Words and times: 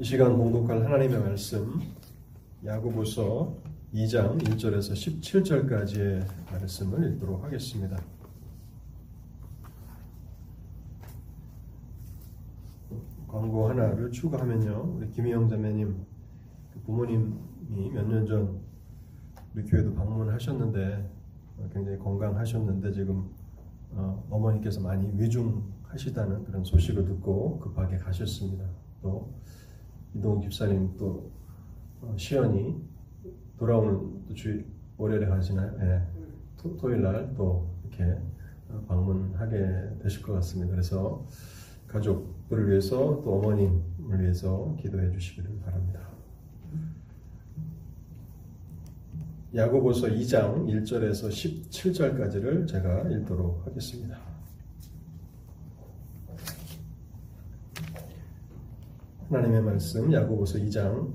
이 0.00 0.02
시간 0.04 0.34
봉독할 0.38 0.82
하나님의 0.82 1.20
말씀 1.20 1.78
야고보서 2.64 3.54
2장 3.92 4.40
1절에서 4.40 4.92
17절까지의 4.94 6.26
말씀을 6.50 7.12
읽도록 7.12 7.44
하겠습니다. 7.44 7.98
광고 13.28 13.68
하나를 13.68 14.10
추가하면요. 14.10 14.94
우리 14.96 15.10
김희영 15.10 15.48
자매님 15.50 15.94
그 16.72 16.80
부모님이 16.80 17.90
몇 17.92 18.06
년 18.08 18.26
전 18.26 18.58
우리 19.54 19.64
교회도 19.64 19.94
방문하셨는데 19.94 21.10
굉장히 21.74 21.98
건강하셨는데 21.98 22.92
지금 22.92 23.28
어, 23.90 24.26
어머니께서 24.30 24.80
많이 24.80 25.10
위중하시다는 25.20 26.44
그런 26.44 26.64
소식을 26.64 27.04
듣고 27.04 27.58
급하게 27.58 27.98
가셨습니다. 27.98 28.64
또 29.02 29.34
이동 30.14 30.40
집사님 30.40 30.96
또 30.98 31.30
어, 32.02 32.14
시연이 32.16 32.76
돌아오는 33.58 34.24
또 34.26 34.34
주일 34.34 34.66
월요일에 34.96 35.26
가시나요? 35.26 35.76
예. 35.80 36.02
토, 36.56 36.76
토요일 36.76 37.02
날 37.02 37.34
또 37.36 37.68
이렇게 37.84 38.04
어, 38.68 38.84
방문하게 38.88 39.98
되실 40.02 40.22
것 40.22 40.32
같습니다. 40.34 40.70
그래서 40.72 41.26
가족들을 41.88 42.68
위해서 42.70 43.20
또 43.24 43.38
어머님을 43.38 44.22
위해서 44.22 44.76
기도해 44.80 45.10
주시기를 45.10 45.58
바랍니다. 45.64 46.00
야고보서 49.52 50.06
2장 50.06 50.64
1절에서 50.66 51.28
17절까지를 51.28 52.68
제가 52.68 53.08
읽도록 53.10 53.66
하겠습니다. 53.66 54.29
하나님의 59.30 59.62
말씀 59.62 60.12
야고보서 60.12 60.58
2장 60.58 61.14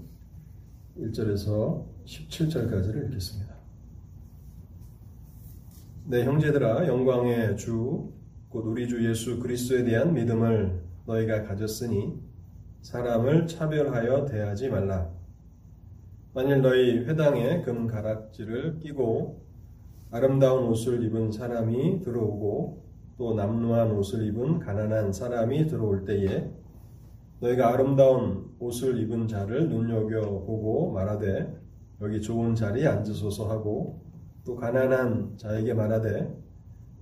1절에서 0.98 1.86
17절까지를 2.06 3.08
읽겠습니다. 3.08 3.54
내 6.06 6.24
형제들아 6.24 6.88
영광의 6.88 7.58
주 7.58 8.16
곧 8.56 8.68
우리 8.68 8.88
주 8.88 9.06
예수 9.06 9.38
그리스도에 9.42 9.84
대한 9.84 10.14
믿음을 10.14 10.82
너희가 11.06 11.44
가졌으니 11.44 12.18
사람을 12.84 13.48
차별하여 13.48 14.24
대하지 14.24 14.70
말라. 14.70 15.10
만일 16.34 16.62
너희 16.62 17.00
회당에 17.00 17.64
금 17.64 17.86
가락지를 17.86 18.80
끼고 18.80 19.44
아름다운 20.10 20.64
옷을 20.68 21.04
입은 21.04 21.34
사람이 21.34 22.00
들어오고 22.00 22.86
또 23.18 23.34
남루한 23.34 23.92
옷을 23.92 24.26
입은 24.26 24.60
가난한 24.60 25.12
사람이 25.12 25.68
들어올 25.68 26.06
때에 26.06 26.50
너희가 27.40 27.74
아름다운 27.74 28.50
옷을 28.60 29.00
입은 29.00 29.28
자를 29.28 29.70
눈여겨보고 29.70 30.92
말하되 30.94 31.54
여기 32.02 32.22
좋은 32.22 32.56
자리에 32.56 32.88
앉으소서 32.88 33.50
하고 33.50 34.02
또 34.46 34.56
가난한 34.56 35.38
자에게 35.38 35.74
말하되 35.74 36.30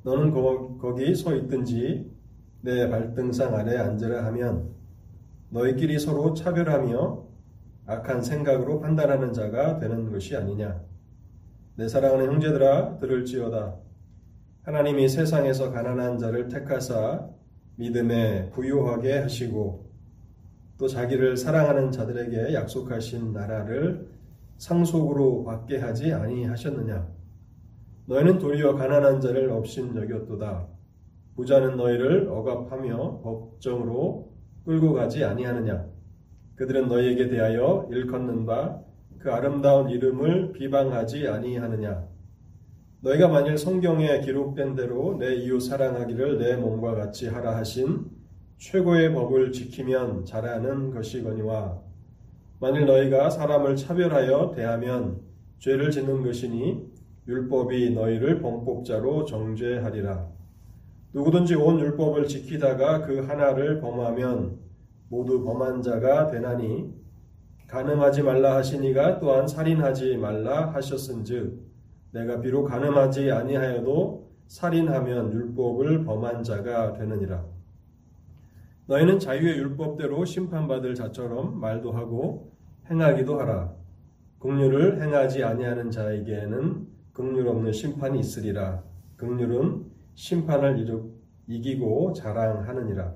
너는 0.04 0.32
거, 0.32 0.96
기서 0.96 1.36
있든지 1.36 2.12
내 2.62 2.90
발등상 2.90 3.56
아래 3.56 3.78
앉으라 3.78 4.26
하면 4.26 4.74
너희끼리 5.50 6.00
서로 6.00 6.34
차별하며 6.34 7.24
악한 7.86 8.22
생각으로 8.22 8.80
판단하는 8.80 9.34
자가 9.34 9.78
되는 9.80 10.12
것이 10.12 10.36
아니냐. 10.36 10.82
내 11.76 11.88
사랑하는 11.88 12.28
형제들아 12.34 12.98
들을지어다. 13.00 13.76
하나님이 14.64 15.10
세상에서 15.10 15.72
가난한 15.72 16.18
자를 16.18 16.48
택하사 16.48 17.28
믿음에 17.76 18.50
부유하게 18.52 19.20
하시고 19.20 19.83
또 20.78 20.88
자기를 20.88 21.38
사랑하는 21.38 21.92
자들에게 21.92 22.54
약속하신 22.54 23.34
나라를 23.34 24.08
상속으로 24.58 25.44
받게 25.44 25.78
하지 25.80 26.14
아니하셨느냐? 26.14 27.08
너희는 28.06 28.40
도리어 28.40 28.76
가난한 28.76 29.22
자를 29.22 29.50
없인 29.50 29.96
여겼도다. 29.96 30.68
부자는 31.36 31.78
너희를 31.78 32.28
억압하며 32.30 33.22
법정으로 33.22 34.32
끌고 34.66 34.94
가지 34.94 35.24
아니하느냐. 35.24 35.86
그들은 36.56 36.88
너희에게 36.88 37.30
대하여 37.30 37.88
일컫는 37.92 38.46
바 38.46 38.84
그 39.24 39.32
아름다운 39.32 39.90
이름을 39.90 40.52
비방하지 40.52 41.30
아니하느냐. 41.30 42.06
너희가 43.00 43.30
만일 43.30 43.58
성경에 43.58 44.20
기록된 44.20 44.76
대로 44.76 45.18
내 45.18 45.36
이웃 45.36 45.62
사랑하기를 45.62 46.40
내 46.40 46.58
몸과 46.58 46.94
같이 46.96 47.30
하라 47.30 47.56
하신 47.56 48.06
최고의 48.58 49.14
법을 49.14 49.52
지키면 49.52 50.26
잘하는 50.26 50.92
것이거니와 50.92 51.82
만일 52.60 52.86
너희가 52.86 53.30
사람을 53.30 53.76
차별하여 53.76 54.54
대하면 54.56 55.20
죄를 55.60 55.92
짓는 55.92 56.24
것이니 56.24 56.94
율법이 57.28 57.92
너희를 57.92 58.42
범법자로 58.42 59.26
정죄하리라. 59.26 60.30
누구든지 61.14 61.56
온 61.56 61.80
율법을 61.80 62.28
지키다가 62.28 63.02
그 63.02 63.20
하나를 63.20 63.80
범하면 63.80 64.60
모두 65.10 65.44
범한 65.44 65.82
자가 65.82 66.28
되나니 66.28 66.92
가늠하지 67.68 68.24
말라 68.24 68.56
하시니가 68.58 69.20
또한 69.20 69.48
살인하지 69.48 70.18
말라 70.18 70.72
하셨은즉 70.72 71.60
내가 72.12 72.40
비록 72.40 72.66
가늠하지 72.66 73.32
아니하여도 73.32 74.32
살인하면 74.48 75.34
율법을 75.34 76.04
범한 76.04 76.44
자가 76.44 76.94
되느니라. 76.94 77.53
너희는 78.86 79.20
자유의 79.20 79.58
율법대로 79.60 80.26
심판받을 80.26 80.94
자처럼 80.96 81.60
말도 81.60 81.94
하고 81.94 82.52
행하기도 82.90 83.40
하라. 83.40 83.74
국률을 84.40 85.02
행하지 85.02 85.44
아니하는 85.44 85.90
자에게는 85.90 86.88
극률 87.14 87.48
없는 87.48 87.72
심판이 87.72 88.20
있으리라. 88.20 88.84
극률은 89.16 89.86
심판을 90.16 90.86
이기고 91.48 92.14
자랑하느니라. 92.14 93.16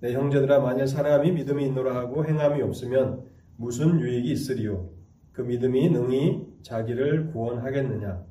내 0.00 0.14
형제들아 0.14 0.60
만일 0.60 0.88
사람이 0.88 1.32
믿음이 1.32 1.66
있노라 1.66 1.94
하고 1.94 2.24
행함이 2.24 2.60
없으면 2.62 3.24
무슨 3.56 4.00
유익이 4.00 4.32
있으리요? 4.32 4.88
그 5.32 5.42
믿음이 5.42 5.90
능히 5.90 6.46
자기를 6.62 7.30
구원하겠느냐? 7.30 8.24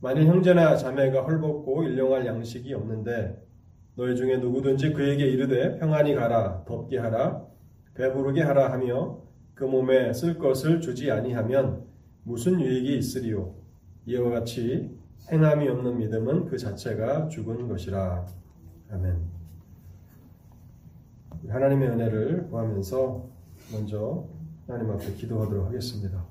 만일 0.00 0.26
형제나 0.26 0.76
자매가 0.76 1.22
헐벗고 1.22 1.84
일용할 1.84 2.26
양식이 2.26 2.74
없는데 2.74 3.47
너희 3.98 4.14
중에 4.14 4.36
누구든지 4.36 4.92
그에게 4.92 5.26
이르되 5.26 5.76
평안히 5.76 6.14
가라 6.14 6.64
덥게 6.66 6.98
하라 6.98 7.44
배부르게 7.94 8.42
하라 8.42 8.70
하며 8.70 9.18
그 9.56 9.64
몸에 9.64 10.12
쓸 10.12 10.38
것을 10.38 10.80
주지 10.80 11.10
아니하면 11.10 11.84
무슨 12.22 12.60
유익이 12.60 12.96
있으리요? 12.96 13.56
이와 14.06 14.30
같이 14.30 14.96
행함이 15.32 15.68
없는 15.68 15.98
믿음은 15.98 16.44
그 16.44 16.56
자체가 16.56 17.26
죽은 17.26 17.66
것이라. 17.66 18.24
아멘. 18.92 19.18
하나님의 21.48 21.88
은혜를 21.88 22.50
구하면서 22.50 23.28
먼저 23.72 24.28
하나님 24.68 24.92
앞에 24.92 25.12
기도하도록 25.14 25.66
하겠습니다. 25.66 26.24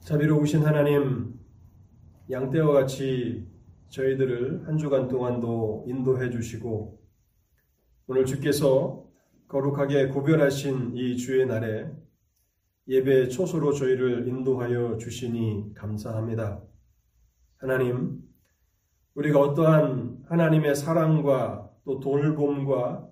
자비로우신 0.00 0.66
하나님, 0.66 1.38
양떼와 2.28 2.72
같이 2.72 3.55
저희들을 3.88 4.66
한 4.66 4.78
주간 4.78 5.08
동안도 5.08 5.84
인도해 5.88 6.30
주시고 6.30 7.00
오늘 8.08 8.26
주께서 8.26 9.06
거룩하게 9.48 10.08
구별하신 10.08 10.96
이 10.96 11.16
주의 11.16 11.46
날에 11.46 11.90
예배 12.88 13.28
초소로 13.28 13.72
저희를 13.72 14.28
인도하여 14.28 14.96
주시니 14.98 15.74
감사합니다. 15.74 16.62
하나님, 17.56 18.22
우리가 19.14 19.40
어떠한 19.40 20.24
하나님의 20.26 20.76
사랑과 20.76 21.70
또 21.84 21.98
돌봄과 22.00 23.08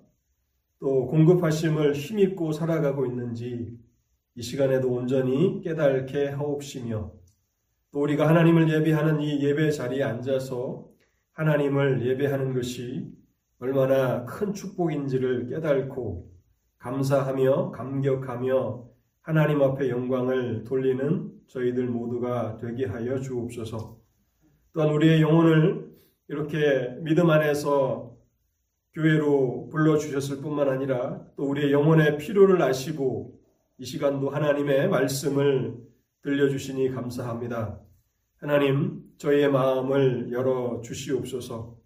또 0.79 1.07
공급하심을 1.07 1.93
힘입고 1.93 2.51
살아가고 2.51 3.05
있는지 3.05 3.77
이 4.35 4.41
시간에도 4.41 4.91
온전히 4.91 5.61
깨닫게 5.61 6.27
하옵시며 6.29 7.11
또 7.95 8.01
우리가 8.01 8.27
하나님을 8.27 8.69
예배하는 8.69 9.21
이 9.21 9.41
예배 9.41 9.71
자리에 9.71 10.03
앉아서 10.03 10.85
하나님을 11.31 12.05
예배하는 12.05 12.53
것이 12.53 13.09
얼마나 13.57 14.25
큰 14.25 14.53
축복인지를 14.53 15.47
깨닫고 15.47 16.29
감사하며 16.79 17.71
감격하며 17.71 18.85
하나님 19.21 19.61
앞에 19.61 19.89
영광을 19.89 20.65
돌리는 20.65 21.31
저희들 21.47 21.87
모두가 21.87 22.57
되게 22.57 22.85
하여 22.85 23.17
주옵소서. 23.17 23.97
또한 24.73 24.89
우리의 24.89 25.21
영혼을 25.21 25.89
이렇게 26.27 26.97
믿음 26.99 27.29
안에서 27.29 28.13
교회로 28.91 29.69
불러주셨을 29.71 30.41
뿐만 30.41 30.67
아니라 30.67 31.21
또 31.37 31.45
우리의 31.45 31.71
영혼의 31.71 32.17
필요를 32.17 32.61
아시고 32.61 33.39
이 33.77 33.85
시간도 33.85 34.31
하나님의 34.31 34.89
말씀을 34.89 35.94
들려주시니 36.25 36.89
감사합니다. 36.89 37.79
하나님, 38.37 39.03
저희의 39.19 39.51
마음을 39.51 40.31
열어 40.31 40.81
주시옵소서. 40.81 41.77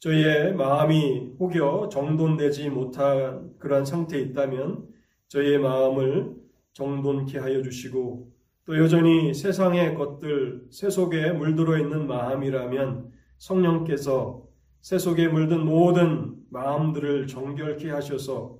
저희의 0.00 0.54
마음이 0.56 1.34
혹여 1.38 1.88
정돈되지 1.88 2.70
못한 2.70 3.56
그러한 3.60 3.84
상태에 3.84 4.20
있다면 4.20 4.88
저희의 5.28 5.60
마음을 5.60 6.34
정돈케 6.72 7.38
하여 7.38 7.62
주시고 7.62 8.32
또 8.64 8.78
여전히 8.78 9.32
세상의 9.32 9.94
것들, 9.94 10.66
세속에 10.70 11.30
물들어 11.32 11.78
있는 11.78 12.08
마음이라면 12.08 13.12
성령께서 13.38 14.42
세속에 14.80 15.28
물든 15.28 15.64
모든 15.64 16.34
마음들을 16.50 17.28
정결케 17.28 17.90
하셔서 17.90 18.58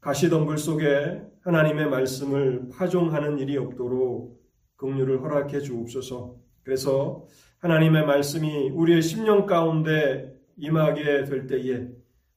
가시덤불 0.00 0.58
속에 0.58 1.22
하나님의 1.42 1.88
말씀을 1.88 2.68
파종하는 2.72 3.38
일이 3.38 3.56
없도록 3.56 4.38
긍휼을 4.76 5.22
허락해 5.22 5.60
주옵소서. 5.60 6.36
그래서 6.62 7.24
하나님의 7.58 8.06
말씀이 8.06 8.70
우리의 8.70 9.02
심령 9.02 9.46
가운데 9.46 10.36
임하게 10.56 11.24
될 11.24 11.46
때에 11.46 11.88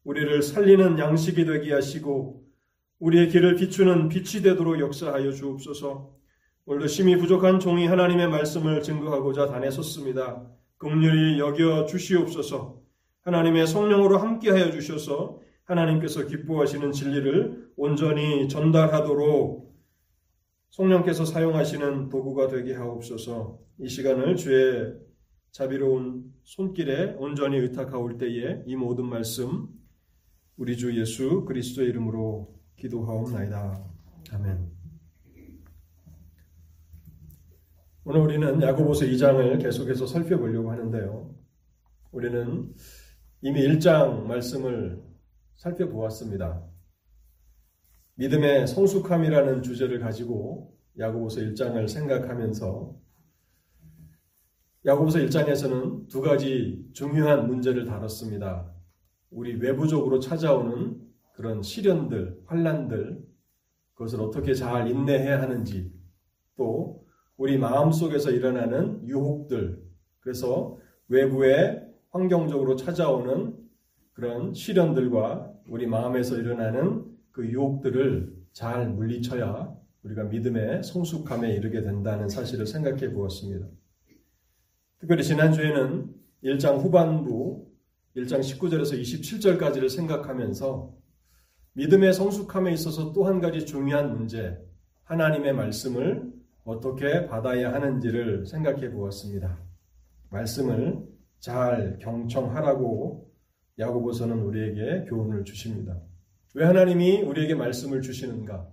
우리를 0.04 0.42
살리는 0.42 0.98
양식이 0.98 1.46
되게 1.46 1.74
하시고 1.74 2.44
우리의 3.00 3.30
길을 3.30 3.56
비추는 3.56 4.10
빛이 4.10 4.44
되도록 4.44 4.80
역사하여 4.80 5.32
주옵소서. 5.32 6.16
오늘도 6.66 6.88
심히 6.88 7.18
부족한 7.18 7.60
종이 7.60 7.88
하나님의 7.88 8.30
말씀을 8.30 8.82
증거하고자 8.82 9.48
단에 9.48 9.70
섰습니다. 9.72 10.48
긍휼히 10.78 11.40
여겨 11.40 11.86
주시옵소서. 11.86 12.80
하나님의 13.24 13.68
성령으로 13.68 14.18
함께하여 14.18 14.72
주셔서 14.72 15.41
하나님께서 15.72 16.28
기뻐하시는 16.28 16.92
진리를 16.92 17.72
온전히 17.78 18.48
전달하도록 18.50 19.72
성령께서 20.72 21.26
사용하시는 21.26 22.10
도구가 22.10 22.48
되게 22.48 22.74
하옵소서. 22.74 23.60
이 23.80 23.88
시간을 23.90 24.36
주의 24.36 24.94
자비로운 25.52 26.34
손길에 26.44 27.16
온전히 27.18 27.58
의탁하올 27.58 28.18
때에 28.18 28.64
이 28.66 28.76
모든 28.76 29.06
말씀 29.06 29.68
우리 30.58 30.78
주 30.78 30.98
예수 31.00 31.44
그리스도의 31.46 31.90
이름으로 31.90 32.54
기도하옵나이다. 32.78 33.84
아멘. 34.34 34.72
오늘 38.04 38.22
우리는 38.22 38.62
야고보서 38.62 39.06
2장을 39.06 39.62
계속해서 39.62 40.08
살펴보려고 40.08 40.72
하는데요. 40.72 41.36
우리는 42.12 42.74
이미 43.42 43.62
1장 43.62 44.26
말씀을 44.26 45.11
살펴보았습니다. 45.62 46.64
믿음의 48.16 48.66
성숙함이라는 48.68 49.62
주제를 49.62 50.00
가지고 50.00 50.76
야고보서 50.98 51.42
1장을 51.42 51.88
생각하면서 51.88 53.00
야고보서 54.86 55.20
1장에서는 55.20 56.10
두 56.10 56.22
가지 56.22 56.90
중요한 56.94 57.48
문제를 57.48 57.86
다뤘습니다. 57.86 58.74
우리 59.30 59.54
외부적으로 59.56 60.20
찾아오는 60.20 61.00
그런 61.36 61.62
시련들, 61.62 62.42
환란들, 62.48 63.24
그것을 63.94 64.20
어떻게 64.20 64.56
잘 64.56 64.88
인내해야 64.88 65.42
하는지, 65.42 65.94
또 66.56 67.06
우리 67.38 67.60
마음 67.60 67.92
속에서 67.92 68.32
일어나는 68.32 69.08
유혹들, 69.08 69.80
그래서 70.22 70.78
외부의 71.08 71.88
환경적으로 72.10 72.76
찾아오는 72.76 73.62
그런 74.14 74.54
시련들과 74.54 75.52
우리 75.68 75.88
마음에서 75.88 76.38
일어나는 76.38 77.06
그 77.32 77.46
유혹들을 77.48 78.34
잘 78.52 78.90
물리쳐야 78.90 79.74
우리가 80.04 80.24
믿음의 80.26 80.84
성숙함에 80.84 81.54
이르게 81.54 81.82
된다는 81.82 82.28
사실을 82.28 82.66
생각해 82.66 83.14
보았습니다. 83.14 83.68
특별히 85.00 85.24
지난주에는 85.24 86.14
1장 86.44 86.80
후반부 86.80 87.68
1장 88.16 88.40
19절에서 88.40 89.00
27절까지를 89.00 89.90
생각하면서 89.90 90.94
믿음의 91.74 92.14
성숙함에 92.14 92.74
있어서 92.74 93.14
또 93.14 93.26
한 93.26 93.40
가지 93.40 93.66
중요한 93.66 94.18
문제, 94.18 94.58
하나님의 95.04 95.54
말씀을 95.54 96.32
어떻게 96.66 97.28
받아야 97.28 97.74
하는지를 97.74 98.46
생각해 98.46 98.92
보았습니다. 98.92 99.58
말씀을 100.30 101.00
잘 101.40 101.98
경청하라고 102.00 103.31
야고보서는 103.80 104.42
우리에게 104.42 105.06
교훈을 105.10 105.44
주십니다. 105.44 106.00
왜 106.54 106.66
하나님이 106.66 107.22
우리에게 107.22 107.56
말씀을 107.56 108.02
주시는가? 108.02 108.68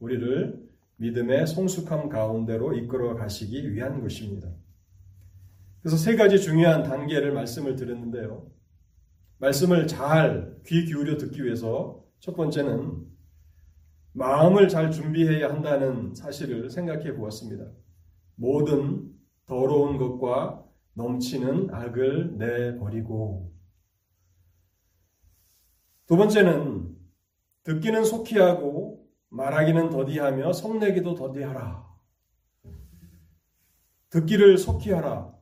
우리를 0.00 0.62
믿음의 0.96 1.46
성숙함 1.46 2.08
가운데로 2.08 2.74
이끌어 2.74 3.14
가시기 3.14 3.72
위한 3.72 4.00
것입니다. 4.00 4.48
그래서 5.80 5.96
세 5.96 6.16
가지 6.16 6.40
중요한 6.40 6.82
단계를 6.82 7.32
말씀을 7.32 7.76
드렸는데요. 7.76 8.50
말씀을 9.38 9.86
잘 9.88 10.52
귀 10.64 10.84
기울여 10.84 11.16
듣기 11.16 11.44
위해서 11.44 12.04
첫 12.20 12.36
번째는 12.36 13.04
마음을 14.12 14.68
잘 14.68 14.90
준비해야 14.90 15.48
한다는 15.48 16.14
사실을 16.14 16.70
생각해 16.70 17.14
보았습니다. 17.14 17.64
모든 18.36 19.10
더러운 19.46 19.98
것과 19.98 20.64
넘치는 20.94 21.70
악을 21.72 22.38
내버리고 22.38 23.51
두 26.12 26.18
번째는 26.18 26.94
듣기는 27.62 28.04
속히 28.04 28.36
하고 28.38 29.08
말하기는 29.30 29.88
더디하며 29.88 30.52
성내기도 30.52 31.14
더디하라. 31.14 31.88
듣기를 34.10 34.58
속히 34.58 34.90
하라. 34.90 35.34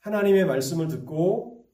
하나님의 0.00 0.44
말씀을 0.44 0.88
듣고 0.88 1.66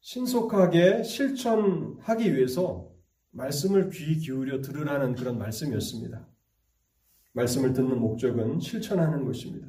신속하게 0.00 1.04
실천하기 1.04 2.34
위해서 2.34 2.90
말씀을 3.30 3.90
귀 3.90 4.18
기울여 4.18 4.60
들으라는 4.60 5.14
그런 5.14 5.38
말씀이었습니다. 5.38 6.26
말씀을 7.32 7.74
듣는 7.74 8.00
목적은 8.00 8.58
실천하는 8.58 9.24
것입니다. 9.24 9.68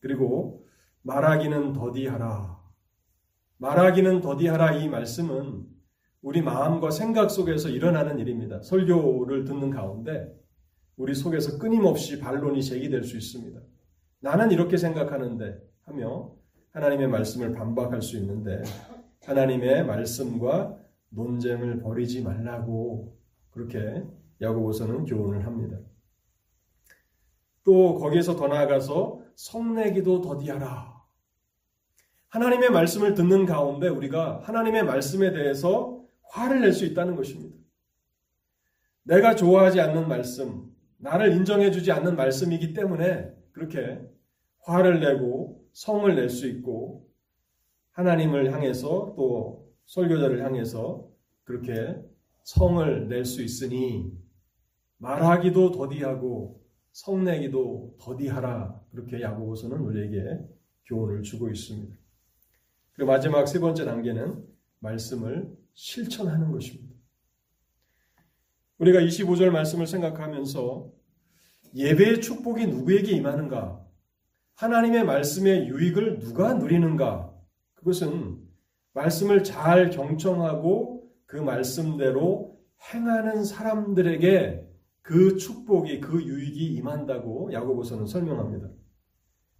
그리고 0.00 0.66
말하기는 1.02 1.72
더디하라. 1.72 2.60
말하기는 3.58 4.20
더디하라 4.20 4.72
이 4.78 4.88
말씀은 4.88 5.70
우리 6.22 6.40
마음과 6.40 6.92
생각 6.92 7.30
속에서 7.30 7.68
일어나는 7.68 8.18
일입니다. 8.20 8.62
설교를 8.62 9.44
듣는 9.44 9.70
가운데 9.70 10.32
우리 10.96 11.14
속에서 11.14 11.58
끊임없이 11.58 12.20
반론이 12.20 12.62
제기될 12.62 13.02
수 13.02 13.16
있습니다. 13.16 13.60
나는 14.20 14.52
이렇게 14.52 14.76
생각하는데 14.76 15.60
하며 15.82 16.32
하나님의 16.70 17.08
말씀을 17.08 17.54
반박할 17.54 18.00
수 18.00 18.16
있는데 18.18 18.62
하나님의 19.24 19.84
말씀과 19.84 20.78
논쟁을 21.08 21.80
벌이지 21.80 22.22
말라고 22.22 23.18
그렇게 23.50 24.04
야고보서는 24.40 25.04
교훈을 25.06 25.44
합니다. 25.44 25.76
또 27.64 27.96
거기에서 27.96 28.36
더 28.36 28.46
나아가서 28.46 29.22
성내기도 29.34 30.20
더디하라. 30.20 31.02
하나님의 32.28 32.70
말씀을 32.70 33.14
듣는 33.14 33.44
가운데 33.44 33.88
우리가 33.88 34.40
하나님의 34.44 34.84
말씀에 34.84 35.32
대해서 35.32 36.01
화를 36.32 36.62
낼 36.62 36.72
수 36.72 36.86
있다는 36.86 37.14
것입니다. 37.14 37.54
내가 39.02 39.34
좋아하지 39.34 39.80
않는 39.80 40.08
말씀, 40.08 40.74
나를 40.96 41.32
인정해주지 41.36 41.92
않는 41.92 42.16
말씀이기 42.16 42.72
때문에 42.72 43.34
그렇게 43.52 44.00
화를 44.60 45.00
내고 45.00 45.62
성을 45.72 46.14
낼 46.14 46.30
수 46.30 46.46
있고 46.48 47.06
하나님을 47.90 48.50
향해서 48.52 49.14
또 49.16 49.70
설교자를 49.86 50.42
향해서 50.44 51.06
그렇게 51.44 51.96
성을 52.44 53.08
낼 53.08 53.24
수 53.24 53.42
있으니 53.42 54.10
말하기도 54.98 55.72
더디하고 55.72 56.62
성내기도 56.92 57.96
더디하라 58.00 58.80
그렇게 58.92 59.20
야고보서는 59.20 59.76
우리에게 59.78 60.38
교훈을 60.86 61.22
주고 61.22 61.50
있습니다. 61.50 61.94
그리고 62.94 63.10
마지막 63.10 63.46
세 63.46 63.58
번째 63.58 63.84
단계는 63.84 64.46
말씀을 64.78 65.61
실천하는 65.74 66.50
것입니다. 66.52 66.94
우리가 68.78 69.00
25절 69.00 69.50
말씀을 69.50 69.86
생각하면서 69.86 70.92
예배의 71.74 72.20
축복이 72.20 72.66
누구에게 72.66 73.12
임하는가? 73.12 73.80
하나님의 74.54 75.04
말씀의 75.04 75.68
유익을 75.68 76.18
누가 76.18 76.54
누리는가? 76.54 77.32
그것은 77.74 78.40
말씀을 78.92 79.42
잘 79.42 79.90
경청하고 79.90 81.10
그 81.26 81.36
말씀대로 81.36 82.60
행하는 82.92 83.44
사람들에게 83.44 84.68
그 85.02 85.36
축복이 85.36 86.00
그 86.00 86.22
유익이 86.22 86.74
임한다고 86.74 87.52
야고보서는 87.52 88.06
설명합니다. 88.06 88.68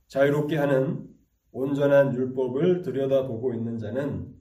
자유롭게 0.09 0.57
하는 0.57 1.09
온전한 1.50 2.14
율법을 2.14 2.83
들여다보고 2.83 3.54
있는 3.54 3.78
자는 3.78 4.35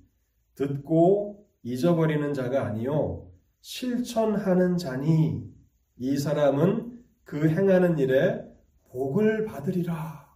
듣고 0.55 1.30
잊어버리는 1.63 2.34
자가 2.34 2.65
아니요 2.65 3.32
실천하는 3.62 4.77
자니 4.77 5.44
이 5.98 6.18
사람은 6.18 7.03
그 7.24 7.48
행하는 7.48 7.98
일에 8.00 8.41
복을 8.89 9.46
받으리라. 9.46 10.27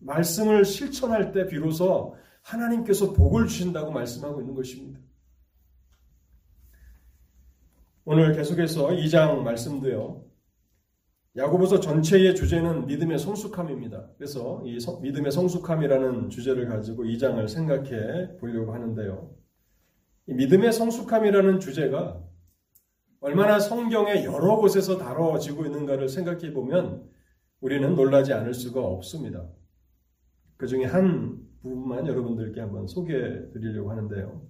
말씀을 0.00 0.64
실천할 0.64 1.32
때 1.32 1.46
비로소 1.46 2.16
하나님께서 2.42 3.12
복을 3.12 3.46
주신다고 3.46 3.92
말씀하고 3.92 4.40
있는 4.40 4.54
것입니다. 4.54 4.98
오늘 8.04 8.34
계속해서 8.34 8.88
2장 8.88 9.42
말씀도요. 9.42 10.24
야고보서 11.36 11.80
전체의 11.80 12.36
주제는 12.36 12.86
믿음의 12.86 13.18
성숙함입니다. 13.18 14.10
그래서 14.18 14.62
이 14.64 14.78
믿음의 15.02 15.32
성숙함이라는 15.32 16.30
주제를 16.30 16.68
가지고 16.68 17.04
2장을 17.04 17.48
생각해 17.48 18.36
보려고 18.38 18.72
하는데요. 18.72 19.43
믿음의 20.26 20.72
성숙함이라는 20.72 21.60
주제가 21.60 22.22
얼마나 23.20 23.58
성경의 23.58 24.24
여러 24.24 24.56
곳에서 24.56 24.98
다뤄지고 24.98 25.66
있는가를 25.66 26.08
생각해 26.08 26.52
보면 26.52 27.08
우리는 27.60 27.94
놀라지 27.94 28.32
않을 28.32 28.52
수가 28.52 28.80
없습니다. 28.80 29.48
그 30.56 30.66
중에 30.66 30.84
한 30.84 31.38
부분만 31.62 32.06
여러분들께 32.06 32.60
한번 32.60 32.86
소개해 32.86 33.50
드리려고 33.52 33.90
하는데요. 33.90 34.46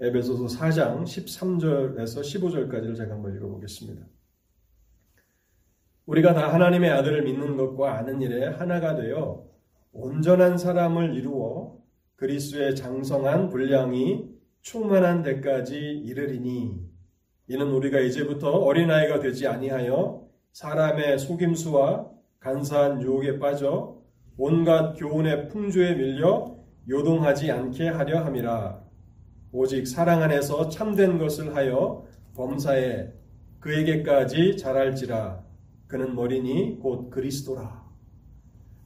에베소서 0.00 0.46
4장 0.58 1.04
13절에서 1.04 2.20
15절까지를 2.20 2.96
제가 2.96 3.14
한번 3.14 3.36
읽어보겠습니다. 3.36 4.04
우리가 6.06 6.34
다 6.34 6.52
하나님의 6.52 6.90
아들을 6.90 7.22
믿는 7.22 7.56
것과 7.56 7.98
아는 7.98 8.20
일에 8.20 8.46
하나가 8.46 8.96
되어 8.96 9.46
온전한 9.92 10.58
사람을 10.58 11.14
이루어 11.14 11.78
그리스의 12.16 12.74
장성한 12.74 13.48
분량이 13.48 14.33
충만한 14.64 15.22
데까지 15.22 15.76
이르리니 15.76 16.80
이는 17.48 17.70
우리가 17.70 18.00
이제부터 18.00 18.48
어린아이가 18.48 19.20
되지 19.20 19.46
아니하여 19.46 20.26
사람의 20.52 21.18
속임수와 21.18 22.10
간사한 22.40 23.02
유혹에 23.02 23.38
빠져 23.38 24.00
온갖 24.38 24.94
교훈의 24.94 25.48
풍조에 25.48 25.96
밀려 25.96 26.56
요동하지 26.88 27.50
않게 27.50 27.88
하려 27.88 28.24
함이라. 28.24 28.82
오직 29.52 29.86
사랑 29.86 30.22
안에서 30.22 30.70
참된 30.70 31.18
것을 31.18 31.54
하여 31.54 32.06
범사에 32.34 33.12
그에게까지 33.60 34.56
자랄지라. 34.56 35.44
그는 35.86 36.14
머리니 36.14 36.78
곧 36.80 37.10
그리스도라. 37.10 37.84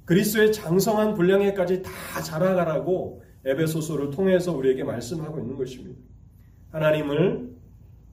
그리스도의 0.07 0.53
장성한 0.53 1.15
분량에까지 1.15 1.83
다 1.83 1.91
자라가라고 2.21 3.28
에베소서를 3.49 4.11
통해서 4.11 4.55
우리에게 4.55 4.85
말씀하고 4.85 5.39
있는 5.41 5.57
것입니다. 5.57 5.99
하나님을 6.71 7.57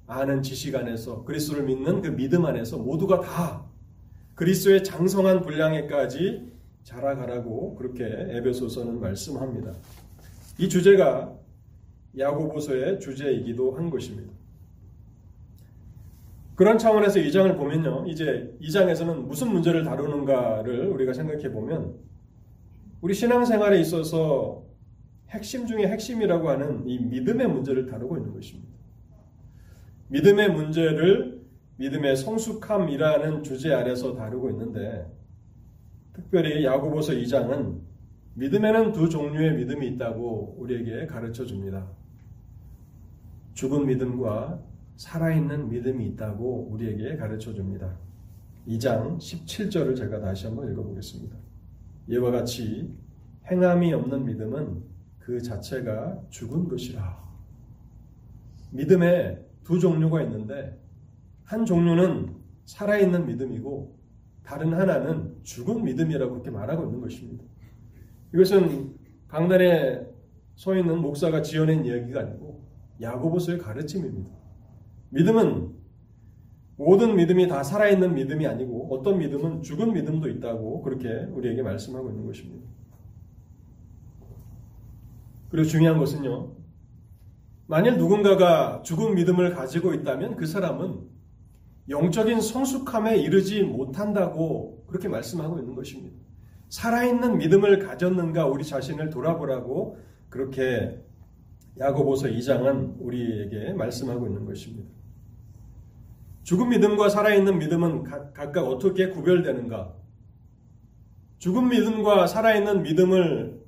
아는 0.07 0.41
지식 0.41 0.75
안에서 0.75 1.23
그리스도를 1.23 1.63
믿는 1.63 2.01
그 2.01 2.09
믿음 2.09 2.45
안에서 2.45 2.77
모두가 2.77 3.19
다 3.19 3.65
그리스도의 4.35 4.83
장성한 4.83 5.41
분량에까지 5.41 6.53
자라가라고 6.83 7.75
그렇게 7.75 8.05
에베소서는 8.05 8.99
말씀합니다. 8.99 9.73
이 10.57 10.69
주제가 10.69 11.35
야고보서의 12.17 12.99
주제이기도 12.99 13.73
한 13.73 13.89
것입니다. 13.89 14.31
그런 16.55 16.77
차원에서 16.77 17.19
이 17.19 17.31
장을 17.33 17.53
보면요. 17.57 18.05
이제 18.07 18.55
이 18.61 18.71
장에서는 18.71 19.27
무슨 19.27 19.51
문제를 19.51 19.83
다루는가를 19.83 20.87
우리가 20.87 21.11
생각해 21.11 21.51
보면 21.51 21.95
우리 23.01 23.13
신앙생활에 23.13 23.81
있어서 23.81 24.64
핵심 25.29 25.65
중에 25.65 25.87
핵심이라고 25.87 26.49
하는 26.49 26.87
이 26.87 26.99
믿음의 26.99 27.47
문제를 27.47 27.85
다루고 27.85 28.17
있는 28.17 28.33
것입니다. 28.33 28.75
믿음의 30.09 30.51
문제를 30.51 31.43
믿음의 31.77 32.15
성숙함이라는 32.15 33.43
주제 33.43 33.73
아래서 33.73 34.15
다루고 34.15 34.49
있는데 34.51 35.11
특별히 36.13 36.63
야고보서 36.63 37.13
2장은 37.13 37.81
믿음에는 38.35 38.91
두 38.91 39.09
종류의 39.09 39.55
믿음이 39.55 39.87
있다고 39.89 40.55
우리에게 40.59 41.07
가르쳐 41.07 41.45
줍니다. 41.45 41.89
죽은 43.53 43.85
믿음과 43.87 44.61
살아있는 44.97 45.69
믿음이 45.69 46.05
있다고 46.09 46.69
우리에게 46.71 47.17
가르쳐 47.17 47.53
줍니다. 47.53 47.97
2장 48.67 49.17
17절을 49.17 49.95
제가 49.95 50.19
다시 50.19 50.47
한번 50.47 50.71
읽어보겠습니다. 50.71 51.37
이와 52.09 52.31
같이 52.31 52.93
행함이 53.49 53.93
없는 53.93 54.25
믿음은 54.25 54.94
그 55.25 55.41
자체가 55.41 56.21
죽은 56.29 56.67
것이라. 56.67 57.17
믿음에 58.69 59.43
두 59.63 59.79
종류가 59.79 60.21
있는데 60.21 60.79
한 61.43 61.65
종류는 61.65 62.35
살아있는 62.65 63.25
믿음이고 63.25 63.97
다른 64.43 64.75
하나는 64.75 65.35
죽은 65.41 65.83
믿음이라고 65.83 66.31
그렇게 66.31 66.51
말하고 66.51 66.85
있는 66.85 67.01
것입니다. 67.01 67.43
이것은 68.35 68.93
강단에 69.27 70.05
서 70.53 70.77
있는 70.77 70.99
목사가 71.01 71.41
지어낸 71.41 71.83
이야기가 71.83 72.19
아니고 72.19 72.63
야고보서의 73.01 73.57
가르침입니다. 73.57 74.29
믿음은 75.09 75.73
모든 76.77 77.15
믿음이 77.15 77.47
다 77.47 77.63
살아있는 77.63 78.13
믿음이 78.13 78.45
아니고 78.45 78.93
어떤 78.93 79.17
믿음은 79.17 79.63
죽은 79.63 79.91
믿음도 79.91 80.29
있다고 80.29 80.83
그렇게 80.83 81.09
우리에게 81.31 81.63
말씀하고 81.63 82.11
있는 82.11 82.27
것입니다. 82.27 82.75
그리고 85.55 85.69
중요한 85.69 85.97
것은요. 85.99 86.51
만일 87.67 87.97
누군가가 87.97 88.81
죽은 88.81 89.15
믿음을 89.15 89.55
가지고 89.55 89.93
있다면 89.93 90.35
그 90.35 90.45
사람은 90.45 90.99
영적인 91.87 92.41
성숙함에 92.41 93.15
이르지 93.19 93.63
못한다고 93.63 94.83
그렇게 94.85 95.07
말씀하고 95.07 95.57
있는 95.59 95.73
것입니다. 95.73 96.17
살아있는 96.67 97.37
믿음을 97.37 97.87
가졌는가 97.87 98.47
우리 98.47 98.65
자신을 98.65 99.09
돌아보라고 99.11 99.97
그렇게 100.27 101.01
야고보서 101.79 102.27
2장은 102.27 102.97
우리에게 102.99 103.71
말씀하고 103.75 104.27
있는 104.27 104.43
것입니다. 104.43 104.89
죽은 106.43 106.67
믿음과 106.67 107.07
살아있는 107.07 107.59
믿음은 107.59 108.03
각각 108.03 108.57
어떻게 108.57 109.07
구별되는가? 109.07 109.95
죽은 111.37 111.69
믿음과 111.69 112.27
살아있는 112.27 112.83
믿음을 112.83 113.64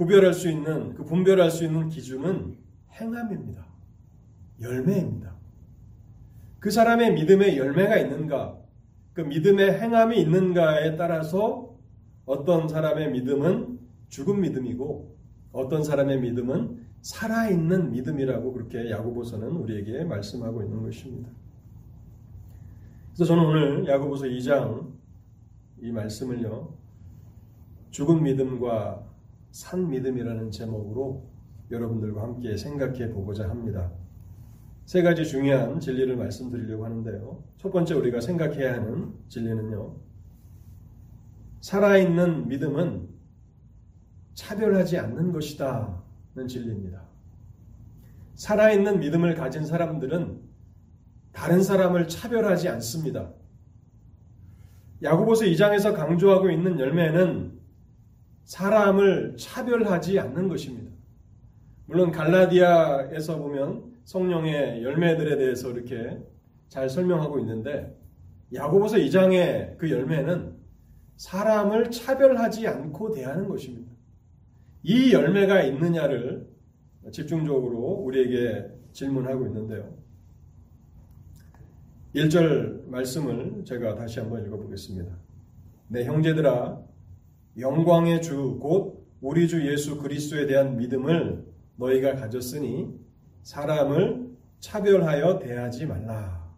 구별할 0.00 0.32
수 0.32 0.48
있는, 0.48 0.94
그 0.94 1.04
분별할 1.04 1.50
수 1.50 1.62
있는 1.62 1.90
기준은 1.90 2.56
행함입니다. 2.98 3.66
열매입니다. 4.62 5.36
그 6.58 6.70
사람의 6.70 7.12
믿음에 7.12 7.58
열매가 7.58 7.98
있는가, 7.98 8.58
그 9.12 9.20
믿음의 9.20 9.78
행함이 9.78 10.18
있는가에 10.18 10.96
따라서 10.96 11.76
어떤 12.24 12.66
사람의 12.66 13.10
믿음은 13.10 13.78
죽은 14.08 14.40
믿음이고 14.40 15.18
어떤 15.52 15.84
사람의 15.84 16.18
믿음은 16.20 16.82
살아있는 17.02 17.90
믿음이라고 17.90 18.54
그렇게 18.54 18.90
야고보서는 18.90 19.48
우리에게 19.48 20.04
말씀하고 20.04 20.62
있는 20.62 20.82
것입니다. 20.82 21.28
그래서 23.12 23.26
저는 23.26 23.44
오늘 23.44 23.86
야고보서 23.86 24.24
2장 24.28 24.94
이 25.82 25.92
말씀을요. 25.92 26.72
죽은 27.90 28.22
믿음과 28.22 29.09
산 29.50 29.88
믿음이라는 29.90 30.50
제목으로 30.50 31.28
여러분들과 31.70 32.22
함께 32.22 32.56
생각해 32.56 33.10
보고자 33.10 33.48
합니다. 33.48 33.90
세 34.86 35.02
가지 35.02 35.24
중요한 35.24 35.78
진리를 35.78 36.16
말씀드리려고 36.16 36.84
하는데요. 36.84 37.44
첫 37.58 37.70
번째 37.70 37.94
우리가 37.94 38.20
생각해야 38.20 38.74
하는 38.74 39.14
진리는요. 39.28 39.96
살아있는 41.60 42.48
믿음은 42.48 43.08
차별하지 44.34 44.98
않는 44.98 45.32
것이다. 45.32 46.02
는 46.34 46.46
진리입니다. 46.46 47.02
살아있는 48.36 49.00
믿음을 49.00 49.34
가진 49.34 49.66
사람들은 49.66 50.40
다른 51.32 51.62
사람을 51.62 52.08
차별하지 52.08 52.68
않습니다. 52.68 53.32
야고보서 55.02 55.44
2장에서 55.46 55.94
강조하고 55.94 56.50
있는 56.50 56.78
열매는 56.78 57.49
사람을 58.50 59.36
차별하지 59.36 60.18
않는 60.18 60.48
것입니다. 60.48 60.90
물론 61.86 62.10
갈라디아에서 62.10 63.38
보면 63.38 63.92
성령의 64.02 64.82
열매들에 64.82 65.36
대해서 65.36 65.70
이렇게 65.70 66.18
잘 66.68 66.88
설명하고 66.88 67.38
있는데 67.38 67.96
야고보서 68.52 68.96
2장의 68.96 69.78
그 69.78 69.88
열매는 69.88 70.56
사람을 71.16 71.92
차별하지 71.92 72.66
않고 72.66 73.12
대하는 73.12 73.46
것입니다. 73.46 73.92
이 74.82 75.12
열매가 75.12 75.62
있느냐를 75.62 76.48
집중적으로 77.12 77.78
우리에게 77.78 78.66
질문하고 78.90 79.46
있는데요. 79.46 79.94
1절 82.16 82.88
말씀을 82.88 83.64
제가 83.64 83.94
다시 83.94 84.18
한번 84.18 84.44
읽어보겠습니다. 84.44 85.16
내 85.86 86.04
형제들아 86.04 86.89
영광의 87.58 88.22
주 88.22 88.58
곧 88.60 89.06
우리 89.20 89.48
주 89.48 89.66
예수 89.70 89.98
그리스도에 89.98 90.46
대한 90.46 90.76
믿음을 90.76 91.44
너희가 91.76 92.14
가졌으니 92.16 92.98
사람을 93.42 94.30
차별하여 94.60 95.38
대하지 95.38 95.86
말라. 95.86 96.50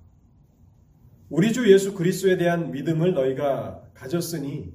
우리 1.29 1.53
주 1.53 1.73
예수 1.73 1.95
그리스도에 1.95 2.37
대한 2.37 2.71
믿음을 2.71 3.15
너희가 3.15 3.83
가졌으니 3.95 4.73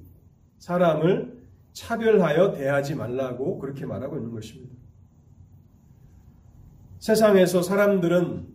사람을 0.58 1.38
차별하여 1.72 2.52
대하지 2.52 2.94
말라고 2.94 3.58
그렇게 3.58 3.86
말하고 3.86 4.16
있는 4.16 4.32
것입니다. 4.32 4.74
세상에서 6.98 7.62
사람들은 7.62 8.48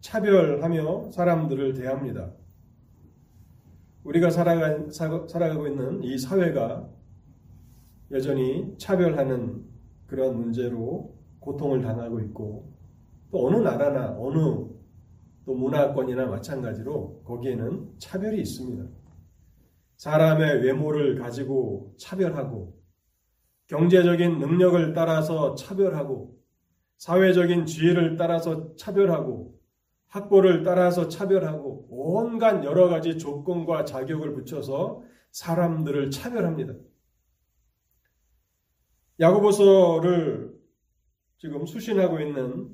차별하며 0.00 1.10
사람들을 1.10 1.74
대합니다. 1.74 2.30
우리가 4.04 4.30
살아가, 4.30 4.90
살아가고 4.90 5.66
있는 5.66 6.02
이 6.02 6.18
사회가 6.18 6.88
여전히 8.10 8.74
차별하는 8.78 9.64
그런 10.06 10.36
문제로 10.36 11.16
고통을 11.40 11.80
당하고 11.80 12.20
있고 12.20 12.72
또 13.30 13.46
어느 13.46 13.56
나라나 13.56 14.14
어느 14.18 14.68
또 15.44 15.54
문화권이나 15.54 16.26
마찬가지로 16.26 17.22
거기에는 17.24 17.94
차별이 17.98 18.40
있습니다. 18.40 18.84
사람의 19.96 20.62
외모를 20.62 21.16
가지고 21.16 21.94
차별하고 21.98 22.78
경제적인 23.66 24.38
능력을 24.38 24.92
따라서 24.92 25.54
차별하고 25.54 26.38
사회적인 26.98 27.66
지혜를 27.66 28.16
따라서 28.16 28.74
차별하고 28.76 29.53
학벌을 30.14 30.62
따라서 30.62 31.08
차별하고 31.08 31.88
온갖 31.90 32.64
여러 32.64 32.88
가지 32.88 33.18
조건과 33.18 33.84
자격을 33.84 34.32
붙여서 34.34 35.02
사람들을 35.32 36.12
차별합니다. 36.12 36.74
야고보서를 39.18 40.54
지금 41.38 41.66
수신하고 41.66 42.20
있는 42.20 42.68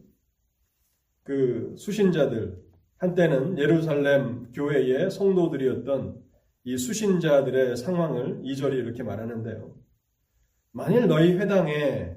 그 1.22 1.74
수신자들 1.78 2.62
한때는 2.98 3.56
예루살렘 3.56 4.52
교회의 4.52 5.10
성도들이었던 5.10 6.22
이 6.64 6.76
수신자들의 6.76 7.78
상황을 7.78 8.40
이절이 8.44 8.76
이렇게 8.76 9.02
말하는데요. 9.02 9.74
만일 10.72 11.06
너희 11.06 11.32
회당에 11.32 12.16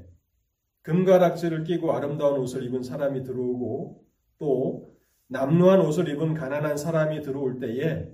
금가락지를 0.81 1.63
끼고 1.63 1.93
아름다운 1.93 2.41
옷을 2.41 2.65
입은 2.65 2.83
사람이 2.83 3.23
들어오고 3.23 4.03
또 4.39 4.92
남루한 5.33 5.81
옷을 5.81 6.09
입은 6.09 6.35
가난한 6.35 6.77
사람이 6.77 7.23
들어올 7.23 7.59
때에 7.59 8.07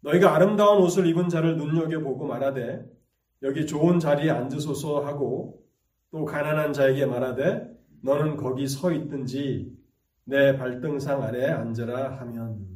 너희가 0.00 0.34
아름다운 0.34 0.82
옷을 0.82 1.06
입은 1.06 1.28
자를 1.28 1.58
눈여겨보고 1.58 2.26
말하되 2.26 2.82
여기 3.42 3.66
좋은 3.66 4.00
자리에 4.00 4.30
앉으소서 4.30 5.04
하고 5.04 5.62
또 6.10 6.24
가난한 6.24 6.72
자에게 6.72 7.04
말하되 7.04 7.70
너는 8.02 8.36
거기 8.38 8.66
서 8.66 8.90
있든지 8.90 9.76
내 10.24 10.56
발등상 10.56 11.22
아래 11.22 11.50
앉으라 11.50 12.18
하면 12.20 12.68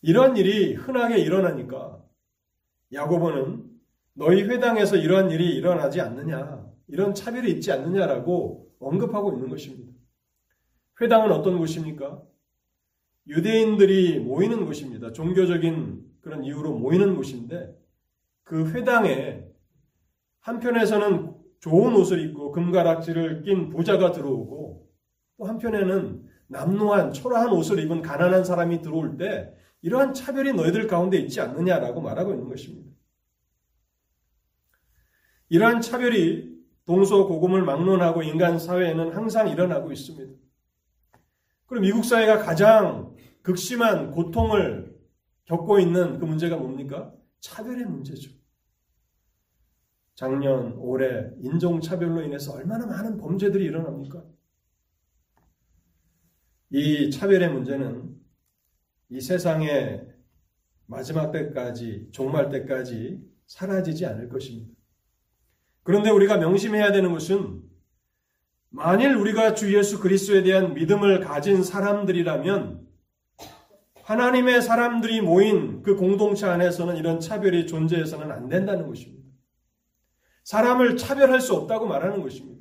이런 0.00 0.36
일이 0.36 0.74
흔하게 0.74 1.18
일어나니까 1.18 2.00
야고보는 2.92 3.64
너희 4.14 4.44
회당에서 4.44 4.96
이러한 4.96 5.32
일이 5.32 5.52
일어나지 5.56 6.00
않느냐 6.00 6.64
이런 6.86 7.12
차별이 7.12 7.50
있지 7.50 7.72
않느냐라고 7.72 8.70
언급하고 8.78 9.32
있는 9.32 9.48
것입니다. 9.48 9.97
회당은 11.00 11.32
어떤 11.32 11.58
곳입니까? 11.58 12.22
유대인들이 13.26 14.20
모이는 14.20 14.64
곳입니다. 14.64 15.12
종교적인 15.12 16.02
그런 16.20 16.44
이유로 16.44 16.74
모이는 16.78 17.14
곳인데 17.14 17.76
그 18.44 18.70
회당에 18.70 19.44
한편에서는 20.40 21.34
좋은 21.60 21.94
옷을 21.94 22.20
입고 22.20 22.52
금가락지를 22.52 23.42
낀 23.42 23.68
부자가 23.68 24.12
들어오고 24.12 24.88
또 25.36 25.44
한편에는 25.44 26.26
남루한 26.48 27.12
초라한 27.12 27.50
옷을 27.50 27.78
입은 27.80 28.00
가난한 28.02 28.44
사람이 28.44 28.80
들어올 28.80 29.18
때 29.18 29.54
이러한 29.82 30.14
차별이 30.14 30.52
너희들 30.54 30.86
가운데 30.86 31.18
있지 31.18 31.40
않느냐라고 31.40 32.00
말하고 32.00 32.32
있는 32.32 32.48
것입니다. 32.48 32.90
이러한 35.50 35.80
차별이 35.80 36.56
동서고금을 36.86 37.62
막론하고 37.62 38.22
인간 38.22 38.58
사회에는 38.58 39.12
항상 39.12 39.48
일어나고 39.48 39.92
있습니다. 39.92 40.47
그럼 41.68 41.82
미국 41.82 42.04
사회가 42.04 42.38
가장 42.38 43.14
극심한 43.42 44.10
고통을 44.10 44.98
겪고 45.44 45.78
있는 45.78 46.18
그 46.18 46.24
문제가 46.24 46.56
뭡니까? 46.56 47.14
차별의 47.40 47.84
문제죠. 47.84 48.32
작년, 50.14 50.72
올해 50.78 51.30
인종차별로 51.40 52.22
인해서 52.22 52.54
얼마나 52.54 52.86
많은 52.86 53.18
범죄들이 53.18 53.64
일어납니까? 53.64 54.24
이 56.70 57.10
차별의 57.10 57.50
문제는 57.50 58.16
이 59.10 59.20
세상의 59.20 60.08
마지막 60.86 61.30
때까지, 61.30 62.08
종말 62.12 62.48
때까지 62.48 63.22
사라지지 63.46 64.06
않을 64.06 64.28
것입니다. 64.28 64.72
그런데 65.82 66.10
우리가 66.10 66.38
명심해야 66.38 66.92
되는 66.92 67.12
것은 67.12 67.62
만일 68.70 69.14
우리가 69.14 69.54
주 69.54 69.74
예수 69.76 69.98
그리스도에 69.98 70.42
대한 70.42 70.74
믿음을 70.74 71.20
가진 71.20 71.62
사람들이라면 71.62 72.86
하나님의 74.02 74.62
사람들이 74.62 75.20
모인 75.20 75.82
그 75.82 75.96
공동체 75.96 76.46
안에서는 76.46 76.96
이런 76.96 77.20
차별이 77.20 77.66
존재해서는 77.66 78.30
안 78.30 78.48
된다는 78.48 78.86
것입니다. 78.86 79.28
사람을 80.44 80.96
차별할 80.96 81.40
수 81.40 81.54
없다고 81.54 81.86
말하는 81.86 82.22
것입니다. 82.22 82.58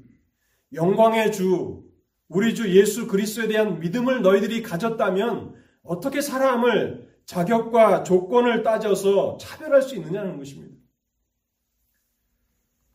영광의 0.73 1.31
주, 1.31 1.85
우리 2.27 2.53
주 2.53 2.75
예수 2.75 3.07
그리스도에 3.07 3.47
대한 3.47 3.79
믿음을 3.79 4.21
너희들이 4.21 4.61
가졌다면 4.61 5.55
어떻게 5.83 6.19
사람을 6.19 7.07
자격과 7.25 8.03
조건을 8.03 8.63
따져서 8.63 9.37
차별할 9.37 9.81
수 9.81 9.95
있느냐는 9.95 10.37
것입니다. 10.37 10.75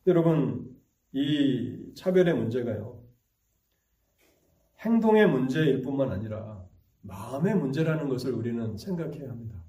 여러분, 0.05 0.75
이 1.11 1.93
차별의 1.95 2.35
문제가요. 2.35 3.02
행동의 4.85 5.27
문제일 5.27 5.81
뿐만 5.81 6.11
아니라 6.11 6.65
마음의 7.01 7.55
문제라는 7.55 8.09
것을 8.09 8.33
우리는 8.33 8.77
생각해야 8.77 9.29
합니다. 9.29 9.63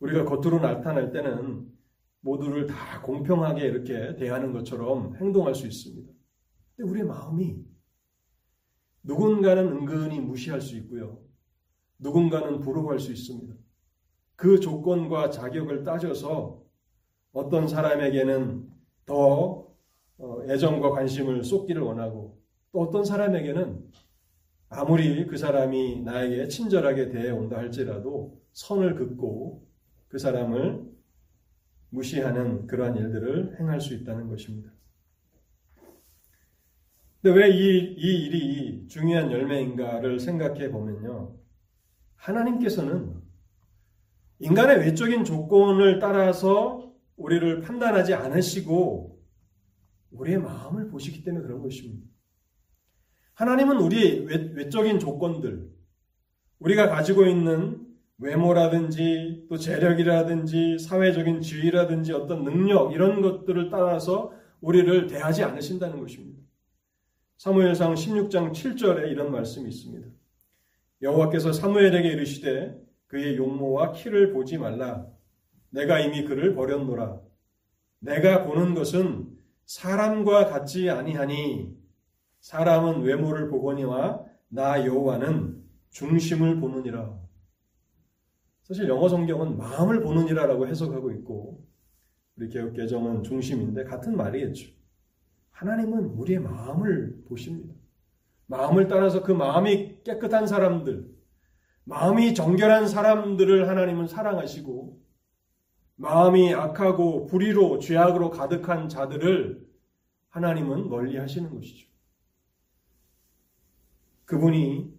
우리가 0.00 0.24
겉으로 0.24 0.60
나타날 0.60 1.12
때는 1.12 1.72
모두를 2.20 2.66
다 2.66 3.00
공평하게 3.02 3.64
이렇게 3.64 4.16
대하는 4.16 4.52
것처럼 4.52 5.16
행동할 5.16 5.54
수 5.54 5.66
있습니다. 5.66 6.12
근데 6.76 6.90
우리의 6.90 7.06
마음이 7.06 7.64
누군가는 9.02 9.66
은근히 9.66 10.20
무시할 10.20 10.60
수 10.60 10.76
있고요. 10.76 11.22
누군가는 11.98 12.60
부러워할 12.60 12.98
수 12.98 13.12
있습니다. 13.12 13.54
그 14.36 14.58
조건과 14.58 15.30
자격을 15.30 15.84
따져서 15.84 16.62
어떤 17.32 17.68
사람에게는 17.68 18.68
더 19.06 19.68
어, 20.16 20.42
애정과 20.48 20.90
관심을 20.90 21.44
쏟기를 21.44 21.82
원하고 21.82 22.43
또 22.74 22.80
어떤 22.80 23.04
사람에게는 23.04 23.88
아무리 24.68 25.26
그 25.28 25.36
사람이 25.36 26.02
나에게 26.02 26.48
친절하게 26.48 27.08
대해온다 27.10 27.56
할지라도 27.56 28.42
선을 28.52 28.96
긋고 28.96 29.64
그 30.08 30.18
사람을 30.18 30.82
무시하는 31.90 32.66
그러한 32.66 32.96
일들을 32.96 33.60
행할 33.60 33.80
수 33.80 33.94
있다는 33.94 34.28
것입니다. 34.28 34.72
근데 37.22 37.38
왜 37.38 37.48
이 37.48 37.94
이 37.96 38.24
일이 38.26 38.88
중요한 38.88 39.30
열매인가를 39.30 40.18
생각해 40.18 40.72
보면요. 40.72 41.36
하나님께서는 42.16 43.22
인간의 44.40 44.78
외적인 44.80 45.22
조건을 45.24 46.00
따라서 46.00 46.92
우리를 47.14 47.60
판단하지 47.60 48.14
않으시고 48.14 49.22
우리의 50.10 50.38
마음을 50.38 50.88
보시기 50.88 51.22
때문에 51.22 51.46
그런 51.46 51.62
것입니다. 51.62 52.13
하나님은 53.34 53.78
우리 53.78 54.20
외적인 54.20 54.98
조건들, 55.00 55.68
우리가 56.60 56.88
가지고 56.88 57.26
있는 57.26 57.84
외모라든지 58.18 59.46
또 59.48 59.56
재력이라든지 59.56 60.78
사회적인 60.78 61.40
지위라든지 61.40 62.12
어떤 62.12 62.44
능력 62.44 62.92
이런 62.92 63.20
것들을 63.20 63.70
따라서 63.70 64.32
우리를 64.60 65.08
대하지 65.08 65.42
않으신다는 65.42 66.00
것입니다. 66.00 66.40
사무엘상 67.38 67.94
16장 67.94 68.52
7절에 68.52 69.10
이런 69.10 69.32
말씀이 69.32 69.68
있습니다. 69.68 70.08
여호와께서 71.02 71.52
사무엘에게 71.52 72.08
이르시되 72.08 72.80
그의 73.08 73.36
용모와 73.36 73.92
키를 73.92 74.32
보지 74.32 74.58
말라. 74.58 75.06
내가 75.70 75.98
이미 75.98 76.24
그를 76.24 76.54
버렸노라. 76.54 77.20
내가 77.98 78.44
보는 78.44 78.74
것은 78.74 79.28
사람과 79.66 80.46
같지 80.46 80.88
아니하니 80.88 81.83
사람은 82.44 83.00
외모를 83.04 83.48
보거니와 83.48 84.22
나 84.48 84.84
여호와는 84.84 85.64
중심을 85.88 86.60
보느니라. 86.60 87.18
사실 88.64 88.86
영어 88.86 89.08
성경은 89.08 89.56
마음을 89.56 90.02
보느니라라고 90.02 90.66
해석하고 90.66 91.10
있고 91.12 91.64
우리 92.36 92.50
개혁 92.50 92.74
개정은 92.74 93.22
중심인데 93.22 93.84
같은 93.84 94.14
말이겠죠. 94.14 94.70
하나님은 95.52 96.04
우리의 96.04 96.40
마음을 96.40 97.24
보십니다. 97.26 97.74
마음을 98.44 98.88
따라서 98.88 99.22
그 99.22 99.32
마음이 99.32 100.02
깨끗한 100.04 100.46
사람들, 100.46 101.08
마음이 101.84 102.34
정결한 102.34 102.88
사람들을 102.88 103.70
하나님은 103.70 104.06
사랑하시고 104.06 105.00
마음이 105.96 106.52
악하고 106.52 107.24
불의로 107.24 107.78
죄악으로 107.78 108.28
가득한 108.28 108.90
자들을 108.90 109.66
하나님은 110.28 110.90
멀리 110.90 111.16
하시는 111.16 111.48
것이죠. 111.48 111.93
그분이 114.24 114.92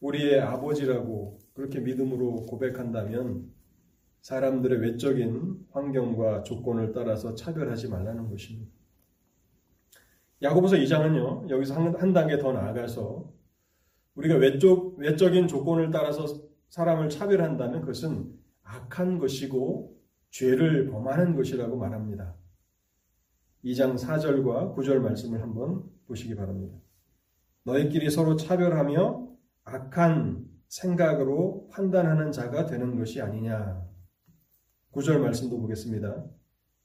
우리의 0.00 0.40
아버지라고 0.40 1.38
그렇게 1.52 1.80
믿음으로 1.80 2.46
고백한다면 2.46 3.52
사람들의 4.22 4.80
외적인 4.80 5.66
환경과 5.70 6.42
조건을 6.42 6.92
따라서 6.92 7.34
차별하지 7.34 7.88
말라는 7.88 8.28
것입니다. 8.28 8.72
야고보서 10.42 10.76
2장은요, 10.76 11.50
여기서 11.50 11.74
한, 11.74 11.94
한 11.96 12.12
단계 12.12 12.38
더 12.38 12.52
나아가서 12.52 13.30
우리가 14.14 14.36
외적, 14.36 14.96
외적인 14.98 15.48
조건을 15.48 15.90
따라서 15.90 16.26
사람을 16.70 17.10
차별한다면 17.10 17.80
그것은 17.80 18.32
악한 18.62 19.18
것이고 19.18 19.98
죄를 20.30 20.90
범하는 20.90 21.34
것이라고 21.34 21.76
말합니다. 21.76 22.34
2장 23.64 23.98
4절과 23.98 24.74
9절 24.74 25.00
말씀을 25.00 25.42
한번 25.42 25.84
보시기 26.06 26.34
바랍니다. 26.34 26.78
너희끼리 27.64 28.10
서로 28.10 28.36
차별하며 28.36 29.28
악한 29.64 30.46
생각으로 30.68 31.68
판단하는 31.72 32.32
자가 32.32 32.66
되는 32.66 32.96
것이 32.96 33.20
아니냐. 33.20 33.84
9절 34.92 35.18
말씀도 35.18 35.60
보겠습니다. 35.60 36.24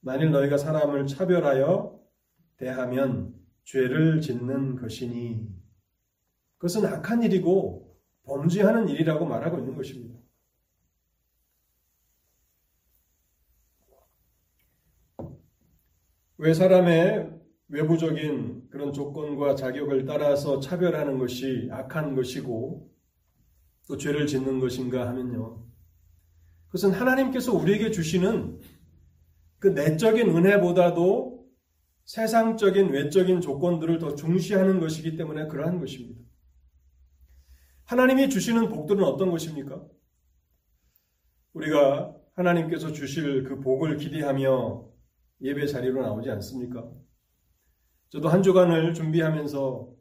만일 0.01 0.31
너희가 0.31 0.57
사람을 0.57 1.07
차별하여 1.07 1.99
대하면 2.57 3.33
죄를 3.63 4.21
짓는 4.21 4.75
것이니 4.75 5.47
그것은 6.57 6.85
악한 6.85 7.23
일이고 7.23 7.97
범죄하는 8.23 8.89
일이라고 8.89 9.25
말하고 9.25 9.59
있는 9.59 9.75
것입니다. 9.75 10.19
왜 16.38 16.53
사람의 16.53 17.34
외부적인 17.67 18.69
그런 18.69 18.93
조건과 18.93 19.56
자격을 19.56 20.06
따라서 20.06 20.60
차별하는 20.60 21.17
것이 21.17 21.67
악한 21.71 22.15
것이고 22.15 22.91
또 23.88 23.97
죄를 23.97 24.28
짓는 24.28 24.60
것인가 24.60 25.08
하면요. 25.08 25.63
그것은 26.67 26.91
하나님께서 26.91 27.54
우리에게 27.54 27.91
주시는 27.91 28.60
그 29.60 29.67
내적인 29.67 30.30
은혜보다도 30.30 31.45
세상적인 32.06 32.89
외적인 32.89 33.41
조건들을 33.41 33.97
더 33.99 34.15
중시하는 34.15 34.80
것이기 34.80 35.15
때문에 35.15 35.47
그러한 35.47 35.80
것입니다. 35.80 36.21
하나님이 37.86 38.30
주시는 38.30 38.69
복들은 38.69 39.04
어떤 39.04 39.32
것입니까? 39.32 39.84
우리가 41.54 42.15
하나님께서 42.34 42.91
주실 42.91 43.43
그 43.43 43.60
복을 43.60 43.97
기대하며 43.97 44.86
예배 45.41 45.67
자리로 45.67 46.01
나오지 46.01 46.30
않습니까? 46.30 46.91
저도 48.15 48.30
한 48.30 48.41
주간을 48.41 48.93
준비하면서 48.93 49.93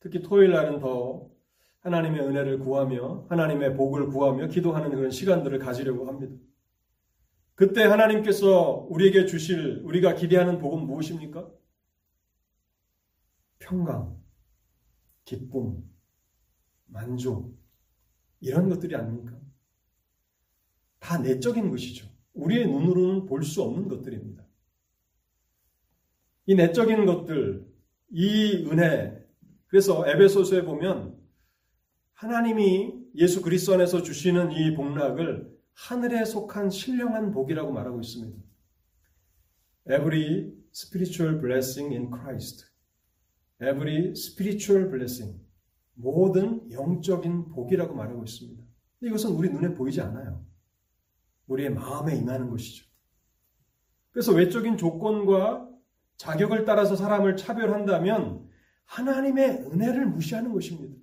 특히 0.00 0.22
토요일 0.22 0.52
날은 0.52 0.78
더 0.78 1.28
하나님의 1.80 2.22
은혜를 2.22 2.60
구하며 2.60 3.26
하나님의 3.28 3.74
복을 3.74 4.06
구하며 4.06 4.48
기도하는 4.48 4.88
그런 4.88 5.10
시간들을 5.10 5.58
가지려고 5.58 6.08
합니다. 6.08 6.34
그때 7.54 7.82
하나님께서 7.82 8.86
우리에게 8.88 9.26
주실 9.26 9.82
우리가 9.84 10.14
기대하는 10.14 10.56
복은 10.56 10.86
무엇입니까? 10.86 11.46
평강, 13.58 14.16
기쁨, 15.26 15.84
만족 16.86 17.54
이런 18.40 18.70
것들이 18.70 18.96
아닙니까? 18.96 19.38
다 21.00 21.18
내적인 21.18 21.68
것이죠. 21.68 22.08
우리의 22.32 22.66
눈으로는 22.66 23.26
볼 23.26 23.42
수 23.42 23.60
없는 23.62 23.88
것들입니다. 23.88 24.47
이 26.48 26.54
내적인 26.54 27.04
것들, 27.04 27.68
이 28.10 28.66
은혜, 28.70 29.22
그래서 29.66 30.08
에베소서에 30.08 30.64
보면 30.64 31.14
하나님이 32.14 33.04
예수 33.16 33.42
그리스도 33.42 33.74
안에서 33.74 34.02
주시는 34.02 34.52
이 34.52 34.74
복락을 34.74 35.54
하늘에 35.74 36.24
속한 36.24 36.70
신령한 36.70 37.32
복이라고 37.32 37.70
말하고 37.70 38.00
있습니다. 38.00 38.42
Every 39.90 40.54
spiritual 40.74 41.38
blessing 41.38 41.94
in 41.94 42.10
Christ. 42.10 42.64
Every 43.60 44.12
spiritual 44.12 44.88
blessing. 44.90 45.38
모든 45.92 46.72
영적인 46.72 47.50
복이라고 47.50 47.94
말하고 47.94 48.24
있습니다. 48.24 48.64
이것은 49.02 49.32
우리 49.32 49.50
눈에 49.50 49.74
보이지 49.74 50.00
않아요. 50.00 50.46
우리의 51.46 51.74
마음에 51.74 52.16
임하는 52.16 52.48
것이죠. 52.48 52.86
그래서 54.12 54.32
외적인 54.32 54.78
조건과 54.78 55.67
자격을 56.18 56.64
따라서 56.64 56.96
사람을 56.96 57.36
차별한다면 57.36 58.46
하나님의 58.84 59.66
은혜를 59.72 60.06
무시하는 60.06 60.52
것입니다. 60.52 60.94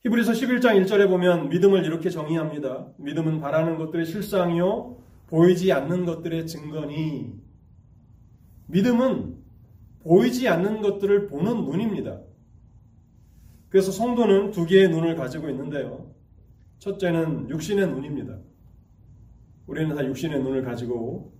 히브리서 0.00 0.32
11장 0.32 0.84
1절에 0.84 1.08
보면 1.08 1.48
믿음을 1.48 1.84
이렇게 1.84 2.10
정의합니다. 2.10 2.92
믿음은 2.98 3.40
바라는 3.40 3.78
것들의 3.78 4.04
실상이요 4.04 4.98
보이지 5.28 5.72
않는 5.72 6.04
것들의 6.04 6.46
증거니 6.46 7.32
믿음은 8.66 9.42
보이지 10.00 10.48
않는 10.48 10.82
것들을 10.82 11.28
보는 11.28 11.64
눈입니다. 11.64 12.20
그래서 13.68 13.92
성도는 13.92 14.50
두 14.50 14.66
개의 14.66 14.90
눈을 14.90 15.16
가지고 15.16 15.48
있는데요. 15.48 16.12
첫째는 16.80 17.48
육신의 17.48 17.86
눈입니다. 17.86 18.38
우리는 19.66 19.94
다 19.94 20.04
육신의 20.04 20.42
눈을 20.42 20.64
가지고 20.64 21.32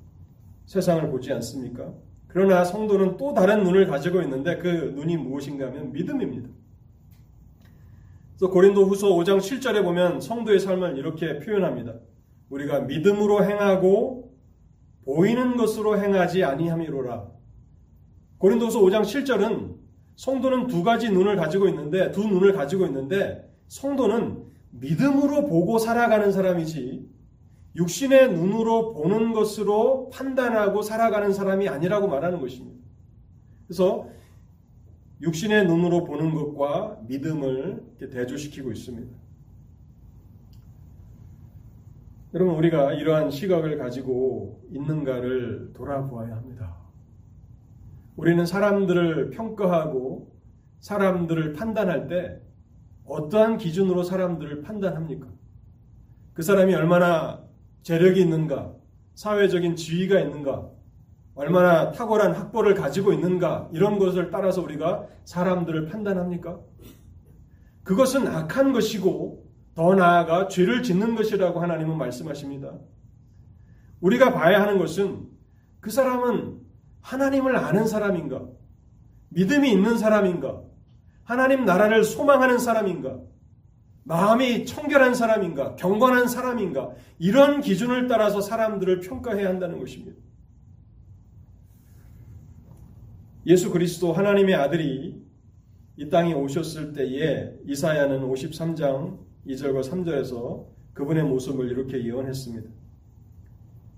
세상을 0.73 1.11
보지 1.11 1.31
않습니까? 1.35 1.93
그러나 2.29 2.65
성도는 2.65 3.19
또 3.19 3.35
다른 3.35 3.63
눈을 3.63 3.89
가지고 3.89 4.23
있는데 4.23 4.57
그 4.57 4.67
눈이 4.97 5.19
무엇인가 5.19 5.67
하면 5.67 5.93
믿음입니다. 5.93 6.49
그래서 8.31 8.51
고린도 8.51 8.87
후서 8.87 9.09
5장 9.09 9.37
7절에 9.37 9.83
보면 9.85 10.23
성도의 10.23 10.59
삶을 10.61 10.97
이렇게 10.97 11.41
표현합니다. 11.41 11.93
우리가 12.49 12.81
믿음으로 12.81 13.45
행하고 13.45 14.33
보이는 15.05 15.59
것으로 15.59 16.03
행하지 16.03 16.43
아니함이로라. 16.43 17.29
고린도후서 18.39 18.81
5장 18.81 19.03
7절은 19.03 19.77
성도는 20.17 20.69
두 20.69 20.83
가지 20.83 21.11
눈을 21.11 21.37
가지고 21.37 21.69
있는데 21.69 22.11
두 22.13 22.27
눈을 22.27 22.55
가지고 22.55 22.87
있는데 22.87 23.47
성도는 23.69 24.43
믿음으로 24.71 25.49
보고 25.49 25.79
살아가는 25.79 26.33
사람이지 26.33 27.12
육신의 27.75 28.35
눈으로 28.35 28.93
보는 28.93 29.33
것으로 29.33 30.11
판단하고 30.11 30.83
살아가는 30.83 31.33
사람이 31.33 31.69
아니라고 31.69 32.07
말하는 32.07 32.41
것입니다. 32.41 32.83
그래서 33.67 34.09
육신의 35.23 35.67
눈으로 35.67 36.05
보는 36.05 36.35
것과 36.35 36.99
믿음을 37.07 37.83
대조시키고 37.99 38.73
있습니다. 38.73 39.17
여러분, 42.35 42.55
우리가 42.57 42.95
이러한 42.95 43.31
시각을 43.31 43.79
가지고 43.79 44.63
있는가를 44.71 45.73
돌아보아야 45.75 46.35
합니다. 46.35 46.77
우리는 48.17 48.45
사람들을 48.45 49.31
평가하고 49.31 50.33
사람들을 50.81 51.53
판단할 51.53 52.09
때 52.09 52.41
어떠한 53.05 53.59
기준으로 53.59 54.03
사람들을 54.03 54.63
판단합니까? 54.63 55.29
그 56.33 56.43
사람이 56.43 56.75
얼마나 56.75 57.42
재력이 57.83 58.21
있는가, 58.21 58.73
사회적인 59.15 59.77
지위가 59.77 60.21
있는가, 60.21 60.69
얼마나 61.35 61.91
탁월한 61.93 62.33
학벌을 62.35 62.75
가지고 62.75 63.13
있는가, 63.13 63.69
이런 63.73 63.99
것을 63.99 64.31
따라서 64.31 64.63
우리가 64.63 65.07
사람들을 65.25 65.87
판단합니까? 65.87 66.61
그것은 67.83 68.27
악한 68.27 68.73
것이고, 68.73 69.51
더 69.75 69.95
나아가 69.95 70.49
죄를 70.49 70.83
짓는 70.83 71.15
것이라고 71.15 71.61
하나님은 71.61 71.97
말씀하십니다. 71.97 72.75
우리가 74.01 74.33
봐야 74.35 74.61
하는 74.61 74.79
것은 74.79 75.27
그 75.81 75.91
사람은 75.91 76.61
하나님을 77.01 77.57
아는 77.57 77.87
사람인가? 77.87 78.43
믿음이 79.31 79.73
있는 79.73 79.97
사람인가? 79.97 80.63
하나님 81.25 81.65
나라를 81.65 82.05
소망하는 82.05 82.59
사람인가? 82.59 83.19
마음이 84.05 84.67
청결한 84.67 85.15
사람인가, 85.15 85.77
경건한 85.77 86.29
사람인가, 86.29 86.91
이런 87.19 87.61
기준을 87.61 88.09
따라서 88.09 88.41
사람들을 88.41 89.01
평가해야 89.01 89.49
한다는 89.49 89.79
것입니다. 89.79 90.21
예수 93.47 93.71
그리스도 93.71 94.13
하나님의 94.13 94.55
아들이 94.55 95.23
이 95.97 96.09
땅에 96.09 96.33
오셨을 96.33 96.93
때에 96.93 97.55
이사야는 97.67 98.21
53장 98.23 99.19
2절과 99.47 99.83
3절에서 99.83 100.67
그분의 100.95 101.25
모습을 101.25 101.71
이렇게 101.71 102.05
예언했습니다. 102.05 102.71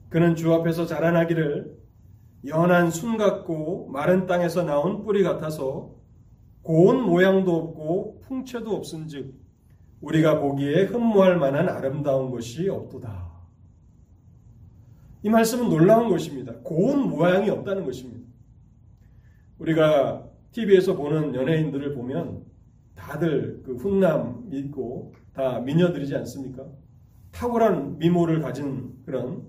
그는 0.09 0.35
주 0.35 0.53
앞에서 0.55 0.87
자라나기를 0.87 1.77
연한 2.47 2.91
순 2.91 3.17
같고 3.17 3.89
마른 3.89 4.27
땅에서 4.27 4.63
나온 4.65 5.05
뿌리 5.05 5.23
같아서 5.23 5.95
고운 6.63 7.03
모양도 7.03 7.55
없고 7.55 8.21
풍채도 8.23 8.75
없은즉 8.77 9.44
우리가 10.05 10.41
보기에 10.41 10.85
흠모할 10.85 11.39
만한 11.39 11.69
아름다운 11.69 12.31
것이 12.31 12.69
없도다. 12.69 13.33
이 15.23 15.31
말씀은 15.31 15.71
놀라운 15.71 16.11
것입니다. 16.11 16.53
고운 16.63 17.09
모양이 17.09 17.49
없다는 17.49 17.85
것입니다. 17.85 18.29
우리가 19.59 20.29
TV에서 20.53 20.97
보는 20.97 21.35
연예인들을 21.35 21.95
보면 21.95 22.45
다들 22.95 23.63
그 23.65 23.77
훈남 23.77 24.49
있고 24.53 25.15
다 25.33 25.61
미녀들이지 25.61 26.15
않습니까? 26.17 26.67
탁월한 27.33 27.99
미모를 27.99 28.41
가진 28.41 28.95
그런 29.05 29.43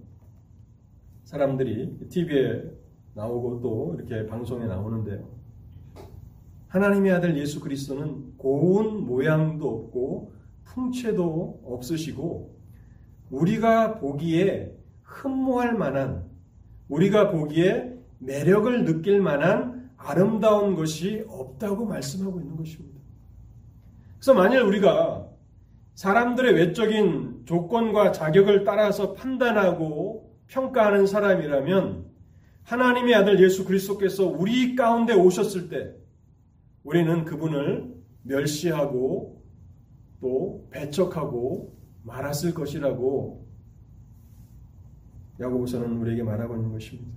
사람들이 1.26 2.08
TV에 2.10 2.64
나오고 3.14 3.62
또 3.62 3.96
이렇게 3.98 4.26
방송에 4.28 4.66
나오는데요. 4.66 5.28
하나님의 6.68 7.12
아들 7.12 7.38
예수 7.38 7.60
그리스도는 7.60 8.38
고운 8.38 9.06
모양도 9.06 9.68
없고 9.70 10.35
풍채도 10.66 11.62
없으시고 11.66 12.56
우리가 13.30 13.96
보기에 13.96 14.72
흠모할 15.04 15.74
만한 15.76 16.26
우리가 16.90 17.32
보기에 17.32 17.94
매력을 18.20 18.86
느낄 18.86 19.22
만한 19.22 19.90
아름다운 19.98 20.76
것이 20.76 21.24
없다고 21.28 21.86
말씀하고 21.86 22.40
있는 22.40 22.56
것입니다. 22.56 23.00
그래서 24.18 24.34
만일 24.34 24.62
우리가 24.62 25.28
사람들의 25.96 26.54
외적인 26.54 27.44
조건과 27.46 28.12
자격을 28.12 28.66
따라서 28.66 29.14
판단하고 29.14 30.36
평가하는 30.48 31.08
사람이라면 31.08 32.06
하나님의 32.64 33.16
아들 33.16 33.42
예수 33.42 33.66
그리스도께서 33.66 34.26
우리 34.26 34.76
가운데 34.76 35.14
오셨을 35.14 35.70
때 35.70 35.94
우리는 36.84 37.24
그분을 37.24 37.94
멸시하고 38.24 39.35
또 40.22 40.68
배척하고 40.72 41.76
말았을 42.04 42.54
것이라고 42.54 43.46
야고보서는 45.40 45.98
우리에게 45.98 46.24
말하고 46.24 46.56
있는 46.56 46.72
것입니다. 46.72 47.12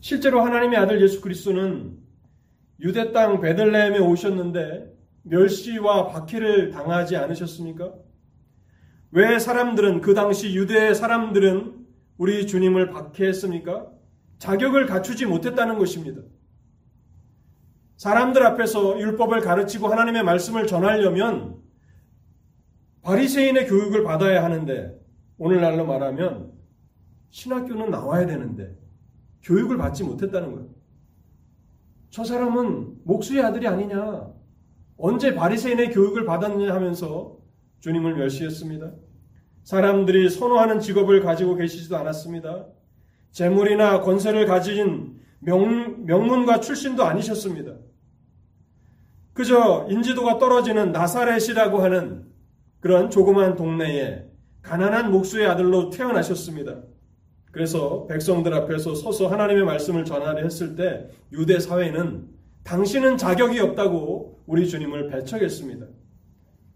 실제로 0.00 0.40
하나님의 0.40 0.78
아들 0.78 1.00
예수 1.00 1.20
그리스도는 1.20 1.96
유대 2.80 3.12
땅 3.12 3.40
베들레헴에 3.40 3.98
오셨는데 4.00 4.92
멸시와 5.22 6.08
박해를 6.08 6.70
당하지 6.70 7.16
않으셨습니까? 7.16 7.94
왜 9.12 9.38
사람들은 9.38 10.00
그 10.00 10.14
당시 10.14 10.54
유대 10.56 10.92
사람들은 10.92 11.86
우리 12.18 12.46
주님을 12.46 12.90
박해했습니까? 12.90 13.90
자격을 14.38 14.86
갖추지 14.86 15.26
못했다는 15.26 15.78
것입니다. 15.78 16.22
사람들 17.96 18.44
앞에서 18.44 18.98
율법을 18.98 19.40
가르치고 19.40 19.88
하나님의 19.88 20.24
말씀을 20.24 20.66
전하려면 20.66 21.56
바리새인의 23.02 23.66
교육을 23.66 24.04
받아야 24.04 24.44
하는데 24.44 24.98
오늘날로 25.38 25.86
말하면 25.86 26.52
신학교는 27.30 27.90
나와야 27.90 28.26
되는데 28.26 28.76
교육을 29.42 29.76
받지 29.76 30.04
못했다는 30.04 30.52
거예요. 30.52 30.68
저 32.10 32.24
사람은 32.24 32.98
목수의 33.04 33.42
아들이 33.42 33.66
아니냐? 33.66 34.30
언제 34.96 35.34
바리새인의 35.34 35.90
교육을 35.92 36.24
받았느냐 36.26 36.74
하면서 36.74 37.38
주님을 37.80 38.14
멸시했습니다. 38.14 38.92
사람들이 39.64 40.28
선호하는 40.28 40.80
직업을 40.80 41.22
가지고 41.22 41.56
계시지도 41.56 41.96
않았습니다. 41.96 42.66
재물이나 43.30 44.00
권세를 44.02 44.46
가진 44.46 45.18
명, 45.42 46.04
명문가 46.06 46.60
출신도 46.60 47.04
아니셨습니다. 47.04 47.74
그저 49.32 49.86
인지도가 49.90 50.38
떨어지는 50.38 50.92
나사렛이라고 50.92 51.82
하는 51.82 52.26
그런 52.80 53.10
조그만 53.10 53.56
동네에 53.56 54.28
가난한 54.62 55.10
목수의 55.10 55.46
아들로 55.46 55.90
태어나셨습니다. 55.90 56.82
그래서 57.50 58.06
백성들 58.06 58.54
앞에서 58.54 58.94
서서 58.94 59.28
하나님의 59.28 59.64
말씀을 59.64 60.04
전하려 60.04 60.42
했을 60.42 60.74
때 60.74 61.10
유대 61.32 61.58
사회는 61.58 62.28
당신은 62.64 63.16
자격이 63.18 63.58
없다고 63.60 64.44
우리 64.46 64.68
주님을 64.68 65.08
배척했습니다. 65.10 65.86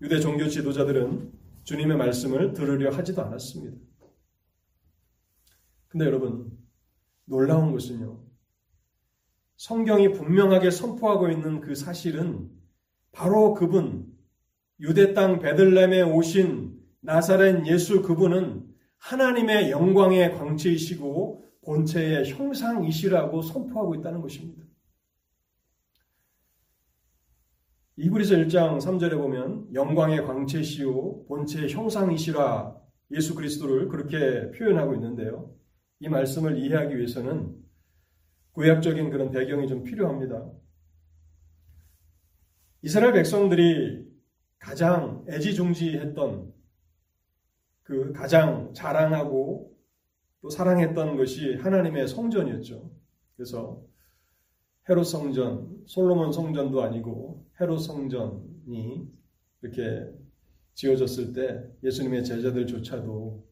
유대 0.03 0.21
종교 0.21 0.49
지도자들은 0.49 1.33
주님의 1.65 1.97
말씀을 1.97 2.53
들으려 2.53 2.91
하지도 2.91 3.23
않았습니다. 3.23 3.77
근데 5.89 6.05
여러분, 6.05 6.51
놀라운 7.25 7.73
것은요. 7.73 8.26
성경이 9.57 10.13
분명하게 10.13 10.71
선포하고 10.71 11.31
있는 11.31 11.61
그 11.61 11.75
사실은 11.75 12.51
바로 13.13 13.55
그분, 13.55 14.07
유대 14.81 15.15
땅 15.15 15.39
베들렘에 15.39 16.03
오신 16.03 16.79
나사렛 17.01 17.67
예수 17.67 18.03
그분은 18.03 18.67
하나님의 18.99 19.71
영광의 19.71 20.37
광채이시고 20.37 21.45
본체의 21.65 22.31
형상이시라고 22.31 23.43
선포하고 23.43 23.95
있다는 23.95 24.21
것입니다. 24.21 24.65
이브리서 27.97 28.35
1장 28.37 28.79
3절에 28.79 29.17
보면 29.17 29.73
영광의 29.73 30.27
광채시오 30.27 31.25
본체의 31.27 31.71
형상이시라 31.71 32.77
예수 33.13 33.35
그리스도를 33.35 33.89
그렇게 33.89 34.51
표현하고 34.51 34.95
있는데요. 34.95 35.55
이 36.01 36.09
말씀을 36.09 36.59
이해하기 36.59 36.97
위해서는 36.97 37.66
구약적인 38.57 39.11
그런 39.11 39.31
배경이 39.31 39.69
좀 39.69 39.83
필요합니다. 39.83 40.51
이스라엘 42.81 43.13
백성들이 43.13 44.07
가장 44.59 45.27
애지중지했던 45.29 46.55
그 47.83 48.13
가장 48.15 48.73
자랑하고 48.73 49.77
또 50.41 50.49
사랑했던 50.49 51.19
것이 51.19 51.57
하나님의 51.57 52.09
성전이었죠. 52.09 52.91
그래서 53.37 53.85
헤롯 54.89 55.05
성전, 55.05 55.83
솔로몬 55.85 56.33
성전도 56.33 56.83
아니고 56.83 57.47
헤롯 57.61 57.81
성전이 57.81 59.07
이렇게 59.61 60.11
지어졌을 60.73 61.35
때 61.35 61.63
예수님의 61.83 62.25
제자들조차도 62.25 63.47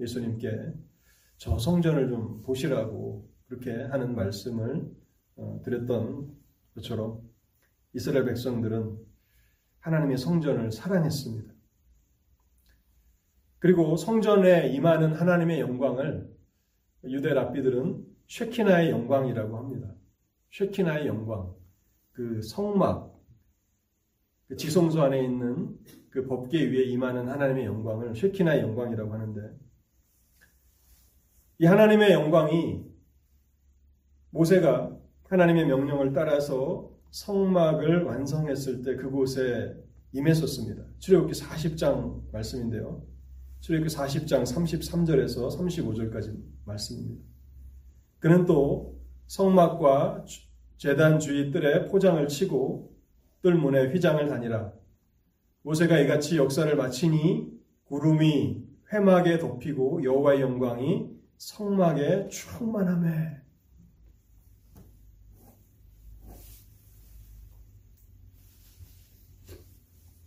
예수님께 0.00 0.74
저 1.38 1.58
성전을 1.58 2.10
좀 2.10 2.42
보시라고 2.42 3.32
그렇게 3.54 3.84
하는 3.84 4.14
말씀을 4.14 4.90
어, 5.36 5.60
드렸던 5.64 6.34
것처럼 6.74 7.20
이스라엘 7.92 8.24
백성들은 8.24 8.98
하나님의 9.80 10.18
성전을 10.18 10.72
사랑했습니다. 10.72 11.52
그리고 13.58 13.96
성전에 13.96 14.68
임하는 14.68 15.14
하나님의 15.14 15.60
영광을 15.60 16.34
유대 17.04 17.32
랍비들은 17.32 18.04
쉐키나의 18.26 18.90
영광이라고 18.90 19.56
합니다. 19.56 19.94
쉐키나의 20.50 21.06
영광, 21.06 21.54
그 22.12 22.42
성막, 22.42 23.14
그 24.48 24.56
지성소 24.56 25.02
안에 25.02 25.22
있는 25.22 25.78
그 26.10 26.26
법계 26.26 26.70
위에 26.70 26.84
임하는 26.84 27.28
하나님의 27.28 27.66
영광을 27.66 28.14
쉐키나의 28.14 28.62
영광이라고 28.62 29.12
하는데 29.12 29.56
이 31.58 31.66
하나님의 31.66 32.12
영광이 32.12 32.93
모세가 34.34 34.90
하나님의 35.28 35.66
명령을 35.66 36.12
따라서 36.12 36.90
성막을 37.10 38.02
완성했을 38.02 38.82
때 38.82 38.96
그곳에 38.96 39.76
임했었습니다. 40.12 40.82
출애굽기 40.98 41.40
40장 41.40 42.32
말씀인데요. 42.32 43.04
출애굽기 43.60 43.94
40장 43.94 44.42
33절에서 44.42 45.56
35절까지 45.56 46.36
말씀입니다. 46.64 47.24
그는 48.18 48.44
또 48.44 48.98
성막과 49.28 50.24
재단 50.78 51.20
주위 51.20 51.52
뜰에 51.52 51.86
포장을 51.86 52.26
치고 52.26 52.92
뜰 53.40 53.54
문에 53.54 53.92
휘장을 53.92 54.26
다니라. 54.26 54.72
모세가 55.62 55.98
이같이 56.00 56.38
역사를 56.38 56.74
마치니 56.74 57.52
구름이 57.84 58.64
회막에 58.92 59.38
덮이고 59.38 60.02
여호와의 60.02 60.40
영광이 60.40 61.08
성막에 61.38 62.28
충만함에 62.28 63.43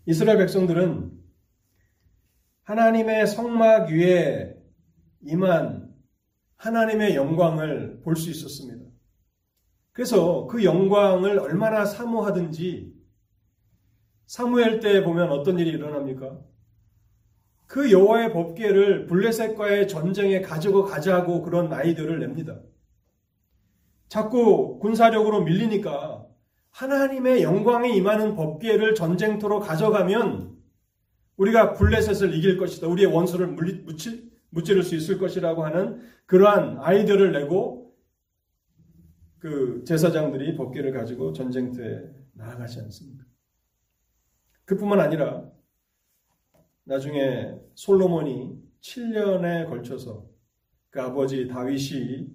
이스라엘 0.08 0.38
백성들은 0.38 1.12
하나님의 2.64 3.28
성막 3.28 3.90
위에 3.90 4.56
임한 5.22 5.94
하나님의 6.56 7.16
영광을 7.16 8.00
볼 8.04 8.16
수 8.16 8.30
있었습니다. 8.30 8.90
그래서 9.92 10.48
그 10.48 10.64
영광을 10.64 11.40
얼마나 11.40 11.84
사모하든지 11.84 12.94
사무엘 14.28 14.80
때 14.80 15.04
보면 15.04 15.30
어떤 15.30 15.60
일이 15.60 15.72
일어납니까? 15.72 16.40
그 17.66 17.92
여호와의 17.92 18.32
법궤를 18.32 19.08
블레셋과의 19.08 19.90
전쟁에 19.90 20.40
가지고 20.40 20.86
가자고 20.86 21.42
그런 21.42 21.74
아이들을 21.74 22.20
냅니다. 22.20 22.62
자꾸 24.08 24.80
군사력으로 24.80 25.44
밀리니까 25.44 26.27
하나님의 26.78 27.42
영광에 27.42 27.90
임하는 27.90 28.36
법궤를 28.36 28.94
전쟁터로 28.94 29.60
가져가면 29.60 30.56
우리가 31.38 31.74
블레셋을 31.74 32.36
이길 32.36 32.58
것이다. 32.58 32.88
우리의 32.88 33.12
원수를 33.12 33.48
물리, 33.48 33.82
무치, 33.82 34.32
무찌를 34.50 34.84
수 34.84 34.96
있을 34.96 35.18
것이라고 35.18 35.66
하는 35.66 36.00
그러한 36.28 36.78
아이디어를 36.80 37.32
내고 37.32 37.96
그 39.40 39.84
제사장들이 39.88 40.56
법계를 40.56 40.92
가지고 40.92 41.34
전쟁터에 41.34 42.12
나아가지 42.34 42.80
않습니까? 42.82 43.26
그뿐만 44.66 45.00
아니라 45.00 45.50
나중에 46.84 47.56
솔로몬이 47.74 48.56
7년에 48.82 49.68
걸쳐서 49.68 50.28
그 50.92 51.02
아버지 51.02 51.48
다윗이 51.48 52.28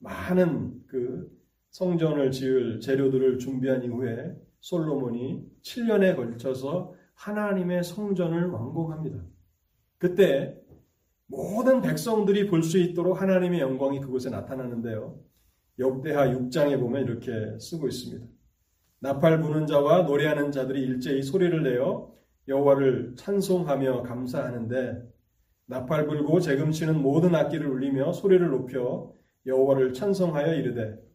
많은 0.00 0.82
그 0.86 1.34
성전을 1.76 2.30
지을 2.30 2.80
재료들을 2.80 3.38
준비한 3.38 3.84
이후에 3.84 4.34
솔로몬이 4.60 5.44
7년에 5.60 6.16
걸쳐서 6.16 6.94
하나님의 7.12 7.84
성전을 7.84 8.46
완공합니다. 8.48 9.22
그때 9.98 10.56
모든 11.26 11.82
백성들이 11.82 12.46
볼 12.46 12.62
수 12.62 12.78
있도록 12.78 13.20
하나님의 13.20 13.60
영광이 13.60 14.00
그곳에 14.00 14.30
나타나는데요. 14.30 15.20
역대하 15.78 16.26
6장에 16.28 16.80
보면 16.80 17.02
이렇게 17.02 17.58
쓰고 17.58 17.88
있습니다. 17.88 18.26
나팔 19.00 19.42
부는 19.42 19.66
자와 19.66 20.04
노래하는 20.04 20.52
자들이 20.52 20.80
일제히 20.80 21.22
소리를 21.22 21.62
내어 21.62 22.10
여호와를 22.48 23.16
찬송하며 23.16 24.02
감사하는데 24.04 25.02
나팔 25.66 26.06
불고 26.06 26.40
재금치는 26.40 27.02
모든 27.02 27.34
악기를 27.34 27.66
울리며 27.66 28.14
소리를 28.14 28.48
높여 28.48 29.12
여호와를 29.44 29.92
찬송하여 29.92 30.54
이르되 30.54 31.05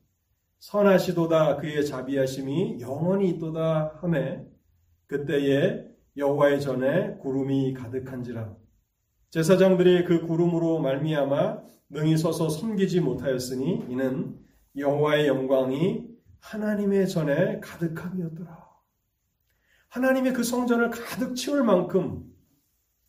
선하시도다 0.62 1.58
그의 1.58 1.86
자비하심이 1.86 2.80
영원히 2.82 3.30
있도다 3.30 3.97
하매 4.00 4.45
그때에 5.08 5.86
여호와의 6.15 6.62
전에 6.62 7.17
구름이 7.17 7.74
가득한지라 7.74 8.56
제사장들이 9.32 10.06
그 10.06 10.28
구름으로 10.28 10.80
말미암아 10.80 11.62
능히 11.89 12.15
서서 12.15 12.50
섬기지 12.50 13.02
못하였으니 13.02 13.86
이는 13.89 14.38
여호와의 14.78 15.28
영광이 15.28 16.08
하나님의 16.39 17.08
전에 17.10 17.60
가득함이었더라. 17.60 18.69
하나님의 19.89 20.34
그 20.34 20.43
성전을 20.43 20.89
가득 20.89 21.36
채울 21.36 21.63
만큼 21.63 22.24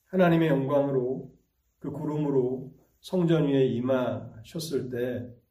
하나님의 0.07 0.49
영광으로 0.49 1.33
그 1.79 1.91
구름으로 1.91 2.73
성전 3.01 3.47
위에 3.47 3.67
임하셨을 3.67 4.91
때 4.91 5.42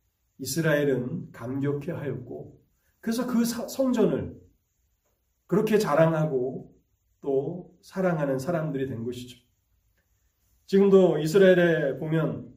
이스라엘은 0.42 1.32
감격해 1.32 1.92
하였고 1.92 2.60
그래서 3.00 3.26
그 3.26 3.46
성전을 3.46 4.40
그렇게 5.48 5.78
자랑하고 5.78 6.76
또 7.22 7.78
사랑하는 7.82 8.40
사람들이 8.40 8.88
된 8.88 9.04
것이죠. 9.04 9.40
지금도 10.66 11.20
이스라엘에 11.20 11.98
보면 11.98 12.52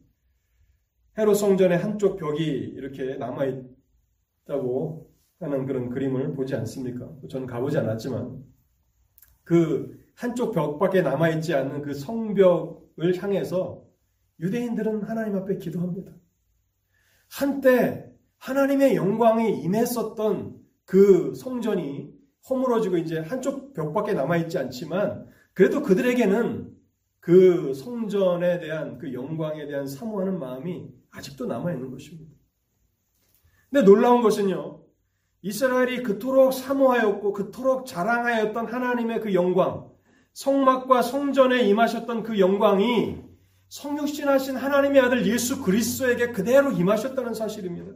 헤롯 1.19 1.37
성전의 1.37 1.79
한쪽 1.79 2.17
벽이 2.17 2.45
이렇게 2.45 3.17
남아 3.17 3.45
있다고 3.45 5.13
하는 5.41 5.67
그런 5.67 5.91
그림을 5.91 6.35
보지 6.35 6.55
않습니까? 6.57 7.11
저는 7.29 7.47
가보지 7.47 7.79
않았지만 7.79 8.43
그 9.45 10.03
한쪽 10.15 10.53
벽밖에 10.53 11.03
남아 11.03 11.31
있지 11.31 11.55
않는 11.55 11.83
그 11.83 11.93
성벽을 11.93 13.17
향해서 13.21 13.85
유대인들은 14.41 15.03
하나님 15.03 15.37
앞에 15.37 15.59
기도합니다. 15.59 16.13
한때 17.29 18.11
하나님의 18.39 18.97
영광이 18.97 19.63
임했었던 19.63 20.57
그 20.85 21.35
성전이 21.35 22.13
허물어지고 22.49 22.99
이제 22.99 23.19
한쪽 23.19 23.73
벽밖에 23.73 24.13
남아 24.13 24.37
있지 24.39 24.59
않지만 24.59 25.27
그래도 25.55 25.83
그들에게는 25.83 26.75
그 27.21 27.73
성전에 27.73 28.61
대한 28.61 28.99
그 28.99 29.15
영광에 29.15 29.67
대한 29.67 29.87
사모하는 29.87 30.39
마음이 30.39 30.91
아직도 31.11 31.47
남아 31.47 31.73
있는 31.73 31.91
것입니다. 31.91 32.35
근데 33.71 33.85
놀라운 33.85 34.21
것은요. 34.21 34.83
이스라엘이 35.41 36.03
그토록 36.03 36.53
사모하였고 36.53 37.33
그토록 37.33 37.87
자랑하였던 37.87 38.67
하나님의 38.67 39.21
그 39.21 39.35
영광, 39.35 39.91
성막과 40.35 41.03
성전에 41.03 41.63
임하셨던 41.63 42.23
그 42.23 42.39
영광이 42.39 43.23
성육신하신 43.69 44.57
하나님의 44.57 45.01
아들 45.01 45.27
예수 45.27 45.63
그리스도에게 45.63 46.33
그대로 46.33 46.71
임하셨다는 46.71 47.35
사실입니다. 47.35 47.93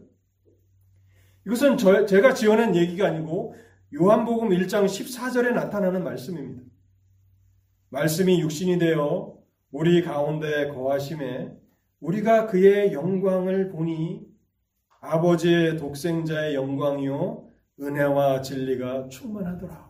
이것은 1.47 1.79
저, 1.79 2.05
제가 2.05 2.35
지어낸 2.35 2.75
얘기가 2.75 3.07
아니고 3.07 3.55
요한복음 3.95 4.51
1장 4.51 4.85
14절에 4.85 5.53
나타나는 5.53 6.05
말씀입니다. 6.05 6.63
말씀이 7.91 8.41
육신이 8.41 8.79
되어 8.79 9.39
우리 9.71 10.03
가운데 10.03 10.69
거하심에 10.69 11.53
우리가 12.01 12.47
그의 12.47 12.93
영광을 12.93 13.71
보니 13.71 14.27
아버지의 15.01 15.77
독생자의 15.79 16.55
영광이요 16.55 17.49
은혜와 17.81 18.43
진리가 18.43 19.09
충만하더라. 19.09 19.89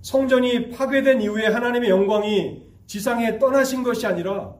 성전이 0.00 0.70
파괴된 0.70 1.20
이후에 1.20 1.46
하나님의 1.46 1.90
영광이 1.90 2.69
지상에 2.90 3.38
떠나신 3.38 3.84
것이 3.84 4.04
아니라 4.04 4.56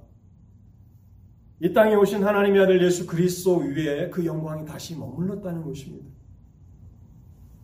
이 1.58 1.72
땅에 1.72 1.96
오신 1.96 2.22
하나님의 2.22 2.62
아들 2.62 2.80
예수 2.80 3.04
그리스도 3.04 3.56
위에 3.56 4.08
그 4.08 4.24
영광이 4.24 4.64
다시 4.64 4.96
머물렀다는 4.96 5.64
것입니다. 5.64 6.06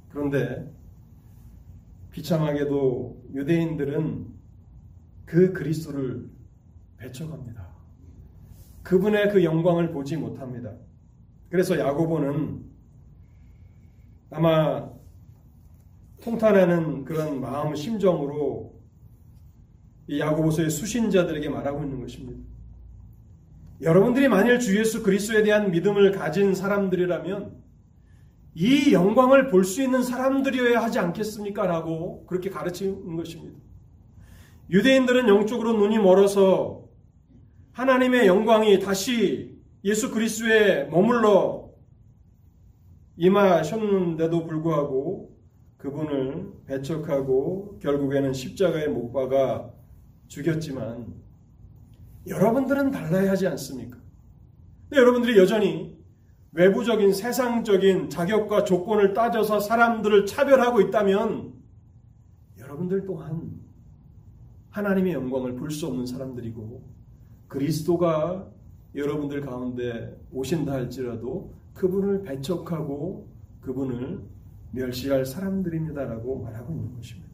그런데 0.08 0.68
비참하게도 2.10 3.26
유대인들은 3.32 4.26
그 5.24 5.52
그리스도를 5.52 6.28
배척합니다. 6.96 7.68
그분의 8.82 9.30
그 9.30 9.44
영광을 9.44 9.92
보지 9.92 10.16
못합니다. 10.16 10.72
그래서 11.48 11.78
야고보는 11.78 12.64
아마 14.30 14.90
통탄하는 16.24 17.04
그런 17.04 17.40
마음 17.40 17.76
심정으로 17.76 18.74
이 18.74 18.75
야고보서의 20.10 20.70
수신자들에게 20.70 21.48
말하고 21.48 21.82
있는 21.82 22.00
것입니다. 22.00 22.40
여러분들이 23.82 24.28
만일 24.28 24.58
주 24.58 24.78
예수 24.78 25.02
그리스도에 25.02 25.42
대한 25.42 25.70
믿음을 25.70 26.12
가진 26.12 26.54
사람들이라면 26.54 27.66
이 28.54 28.92
영광을 28.92 29.48
볼 29.48 29.64
수 29.64 29.82
있는 29.82 30.02
사람들이어야 30.02 30.82
하지 30.82 30.98
않겠습니까? 30.98 31.66
라고 31.66 32.24
그렇게 32.26 32.48
가르치는 32.48 33.16
것입니다. 33.16 33.58
유대인들은 34.70 35.28
영적으로 35.28 35.74
눈이 35.74 35.98
멀어서 35.98 36.84
하나님의 37.72 38.26
영광이 38.26 38.80
다시 38.80 39.58
예수 39.84 40.10
그리스도에 40.10 40.84
머물러 40.84 41.70
임하셨는데도 43.18 44.46
불구하고 44.46 45.36
그분을 45.76 46.52
배척하고 46.66 47.78
결국에는 47.80 48.32
십자가에 48.32 48.88
못 48.88 49.12
박아 49.12 49.75
죽였지만 50.28 51.06
여러분들은 52.26 52.90
달라야 52.90 53.30
하지 53.30 53.46
않습니까? 53.48 53.98
여러분들이 54.92 55.38
여전히 55.38 55.96
외부적인 56.52 57.12
세상적인 57.12 58.08
자격과 58.08 58.64
조건을 58.64 59.12
따져서 59.14 59.60
사람들을 59.60 60.26
차별하고 60.26 60.80
있다면 60.80 61.52
여러분들 62.58 63.04
또한 63.06 63.60
하나님의 64.70 65.12
영광을 65.12 65.54
볼 65.56 65.70
수 65.70 65.86
없는 65.86 66.06
사람들이고 66.06 66.82
그리스도가 67.48 68.50
여러분들 68.94 69.40
가운데 69.42 70.18
오신다 70.32 70.72
할지라도 70.72 71.54
그분을 71.74 72.22
배척하고 72.22 73.28
그분을 73.60 74.20
멸시할 74.72 75.26
사람들입니다라고 75.26 76.42
말하고 76.42 76.72
있는 76.72 76.94
것입니다. 76.94 77.25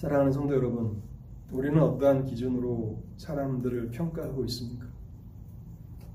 사랑하는 0.00 0.32
성도 0.32 0.54
여러분, 0.54 1.02
우리는 1.52 1.78
어떠한 1.78 2.24
기준으로 2.24 3.02
사람들을 3.18 3.90
평가하고 3.90 4.46
있습니까? 4.46 4.86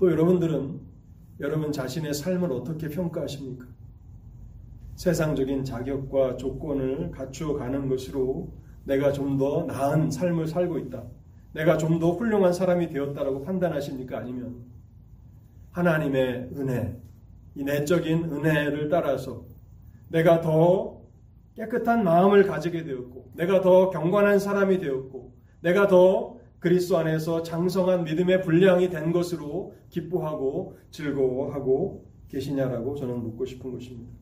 또 0.00 0.10
여러분들은 0.10 0.80
여러분 1.38 1.70
자신의 1.70 2.12
삶을 2.12 2.50
어떻게 2.50 2.88
평가하십니까? 2.88 3.64
세상적인 4.96 5.62
자격과 5.62 6.36
조건을 6.36 7.12
갖추어 7.12 7.54
가는 7.54 7.88
것으로 7.88 8.52
내가 8.86 9.12
좀 9.12 9.38
더 9.38 9.66
나은 9.66 10.10
삶을 10.10 10.48
살고 10.48 10.78
있다. 10.78 11.04
내가 11.52 11.78
좀 11.78 12.00
더 12.00 12.10
훌륭한 12.10 12.52
사람이 12.52 12.88
되었다라고 12.88 13.42
판단하십니까? 13.42 14.18
아니면 14.18 14.64
하나님의 15.70 16.50
은혜, 16.56 17.00
이 17.54 17.62
내적인 17.62 18.32
은혜를 18.32 18.88
따라서 18.88 19.44
내가 20.10 20.40
더 20.40 20.95
깨끗한 21.56 22.04
마음을 22.04 22.46
가지게 22.46 22.84
되었고, 22.84 23.32
내가 23.34 23.60
더 23.60 23.90
경건한 23.90 24.38
사람이 24.38 24.78
되었고, 24.78 25.32
내가 25.60 25.88
더 25.88 26.36
그리스도 26.58 26.96
안에서 26.98 27.42
장성한 27.42 28.04
믿음의 28.04 28.42
분량이 28.42 28.88
된 28.90 29.12
것으로 29.12 29.74
기뻐하고 29.88 30.76
즐거워하고 30.90 32.06
계시냐라고 32.28 32.94
저는 32.94 33.22
묻고 33.22 33.44
싶은 33.44 33.72
것입니다. 33.72 34.12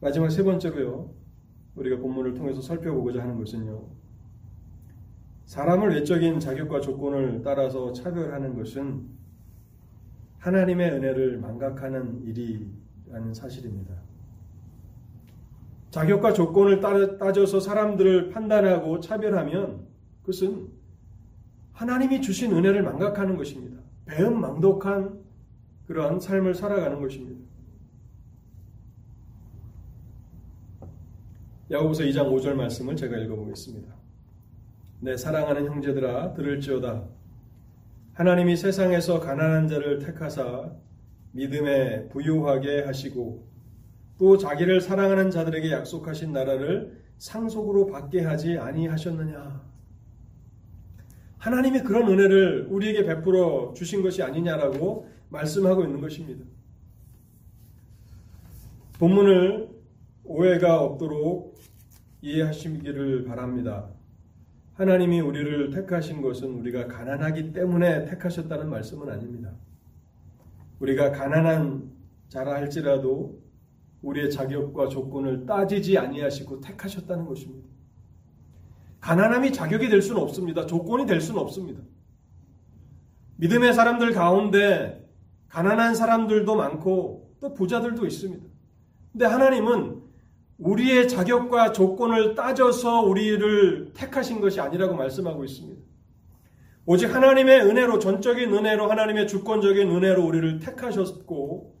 마지막 0.00 0.30
세 0.30 0.42
번째로요. 0.42 1.14
우리가 1.76 1.98
본문을 1.98 2.34
통해서 2.34 2.60
살펴보고자 2.60 3.22
하는 3.22 3.38
것은요. 3.38 3.88
사람을 5.46 5.94
외적인 5.94 6.40
자격과 6.40 6.80
조건을 6.80 7.42
따라서 7.42 7.92
차별하는 7.92 8.54
것은 8.56 9.08
하나님의 10.38 10.90
은혜를 10.90 11.38
망각하는 11.38 12.22
일이라는 12.22 13.32
사실입니다. 13.32 14.01
자격과 15.92 16.32
조건을 16.32 16.80
따져서 17.18 17.60
사람들을 17.60 18.30
판단하고 18.30 19.00
차별하면 19.00 19.86
그것은 20.22 20.68
하나님이 21.74 22.22
주신 22.22 22.50
은혜를 22.52 22.82
망각하는 22.82 23.36
것입니다. 23.36 23.78
배은망덕한 24.06 25.22
그러한 25.86 26.18
삶을 26.18 26.54
살아가는 26.54 26.98
것입니다. 26.98 27.42
야고보서 31.70 32.04
2장 32.04 32.32
5절 32.32 32.54
말씀을 32.54 32.96
제가 32.96 33.18
읽어보겠습니다. 33.18 33.94
내 35.00 35.16
사랑하는 35.18 35.66
형제들아 35.66 36.32
들을지어다 36.32 37.04
하나님이 38.14 38.56
세상에서 38.56 39.20
가난한 39.20 39.68
자를 39.68 39.98
택하사 39.98 40.70
믿음에 41.32 42.08
부유하게 42.08 42.84
하시고 42.84 43.51
또 44.22 44.38
자기를 44.38 44.80
사랑하는 44.80 45.32
자들에게 45.32 45.72
약속하신 45.72 46.32
나라를 46.32 46.96
상속으로 47.18 47.86
받게 47.86 48.22
하지 48.22 48.56
아니하셨느냐 48.56 49.60
하나님이 51.38 51.80
그런 51.80 52.08
은혜를 52.08 52.68
우리에게 52.70 53.04
베풀어 53.04 53.72
주신 53.74 54.00
것이 54.00 54.22
아니냐라고 54.22 55.08
말씀하고 55.28 55.82
있는 55.82 56.00
것입니다. 56.00 56.44
본문을 59.00 59.68
오해가 60.22 60.80
없도록 60.80 61.58
이해하시기를 62.20 63.24
바랍니다. 63.24 63.90
하나님이 64.74 65.20
우리를 65.20 65.70
택하신 65.70 66.22
것은 66.22 66.60
우리가 66.60 66.86
가난하기 66.86 67.52
때문에 67.52 68.04
택하셨다는 68.04 68.70
말씀은 68.70 69.08
아닙니다. 69.08 69.50
우리가 70.78 71.10
가난한 71.10 71.90
자라 72.28 72.52
할지라도 72.52 73.41
우리의 74.02 74.30
자격과 74.30 74.88
조건을 74.88 75.46
따지지 75.46 75.96
아니하시고 75.96 76.60
택하셨다는 76.60 77.24
것입니다. 77.24 77.68
가난함이 79.00 79.52
자격이 79.52 79.88
될 79.88 80.02
수는 80.02 80.20
없습니다. 80.20 80.66
조건이 80.66 81.06
될 81.06 81.20
수는 81.20 81.40
없습니다. 81.40 81.82
믿음의 83.36 83.74
사람들 83.74 84.12
가운데 84.12 85.08
가난한 85.48 85.94
사람들도 85.94 86.54
많고 86.54 87.34
또 87.40 87.54
부자들도 87.54 88.06
있습니다. 88.06 88.44
근데 89.12 89.26
하나님은 89.26 90.00
우리의 90.58 91.08
자격과 91.08 91.72
조건을 91.72 92.34
따져서 92.34 93.00
우리를 93.02 93.92
택하신 93.94 94.40
것이 94.40 94.60
아니라고 94.60 94.94
말씀하고 94.94 95.44
있습니다. 95.44 95.82
오직 96.86 97.14
하나님의 97.14 97.62
은혜로 97.62 97.98
전적인 97.98 98.52
은혜로 98.52 98.90
하나님의 98.90 99.26
주권적인 99.28 99.90
은혜로 99.90 100.24
우리를 100.24 100.60
택하셨고 100.60 101.71